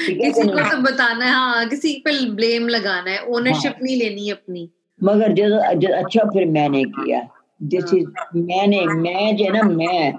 [0.08, 4.30] किसी को तो बताना है हाँ किसी पे ब्लेम लगाना है। ओनरशिप हाँ, नहीं लेनी
[4.30, 4.70] अपनी।
[5.02, 5.58] मगर जो
[5.92, 7.28] अच्छा फिर मैंने किया।
[7.62, 8.06] दिस इज़
[8.36, 10.12] मैंने मैं जो ना मैं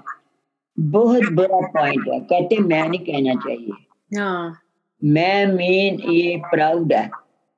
[0.78, 4.60] बहुत बड़ा पॉइंट है। कहते मैं नहीं कहना चाहिए। हाँ।
[5.04, 7.10] मैं मेन ये प्राउड है।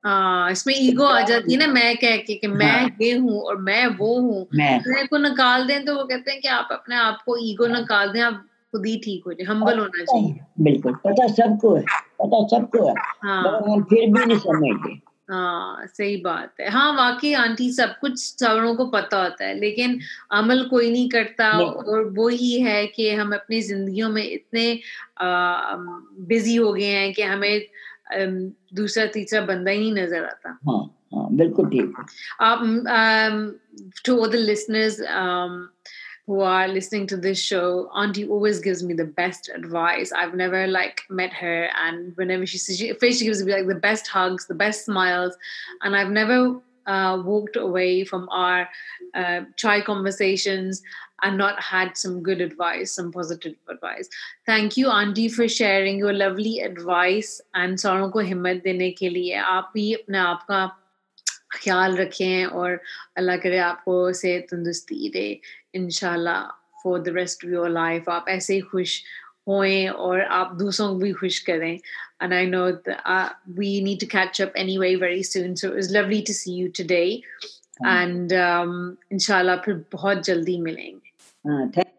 [0.03, 3.41] हाँ इसमें ईगो आ जाती है ना मैं कह के कि मैं हाँ, ये हूँ
[3.41, 6.95] और मैं वो हूँ। मैं। को निकाल दें तो वो कहते हैं कि आप अपने
[6.95, 10.93] आप को ईगो निकाल दें आप खुद ही ठीक हो जाए हम्बल होना चाहिए। बिल्कुल
[10.93, 11.81] पता सबको है
[12.21, 12.93] पता सबको है
[13.23, 17.93] हाँ, मगर हम फिर भी नहीं समझते। हाँ सही बात है। हाँ वाकई आंटी सब
[18.01, 19.99] कुछ सबों को पता होता है लेकिन
[20.31, 24.65] अमल कोई नहीं करता और वो ही है कि हम अपनी जिंदगियों में इतने
[26.27, 27.61] बिज़ी हो गए हैं कि हमें
[28.75, 30.79] दूसरा तीसरा बंदा ही नहीं नज़र आता। हाँ
[31.13, 31.93] हाँ बिल्कुल ठीक
[32.41, 32.59] आप
[34.05, 34.99] to the listeners
[36.30, 40.12] who are listening to this show, Auntie always gives me the best advice.
[40.12, 44.08] I've never like met her, and whenever she she, she gives me like the best
[44.08, 45.36] hugs, the best smiles,
[45.82, 48.68] and I've never uh, walked away from our
[49.14, 50.82] uh, chai conversations
[51.22, 54.08] and not had some good advice, some positive advice.
[54.44, 59.34] Thank you, Auntie, for sharing your lovely advice and सारों को हिम्मत देने के लिए
[59.34, 60.66] आप भी अपने आप का
[61.54, 62.80] ख्याल रखें और
[63.16, 65.28] अल्लाह करे आपको से तंदुरुस्ती दे
[65.75, 66.41] इनशाला
[66.83, 69.01] for the rest of your life आप ऐसे ही खुश
[69.47, 71.77] होएँ और आप दूसरों को भी खुश करें
[72.21, 75.55] and I know that uh, we need to catch up anyway very soon.
[75.57, 77.23] So it was lovely to see you today,
[77.81, 79.57] and um, inshallah,
[79.91, 81.11] बहुत जल्दी मिलेंगे.
[81.45, 81.90] Uh,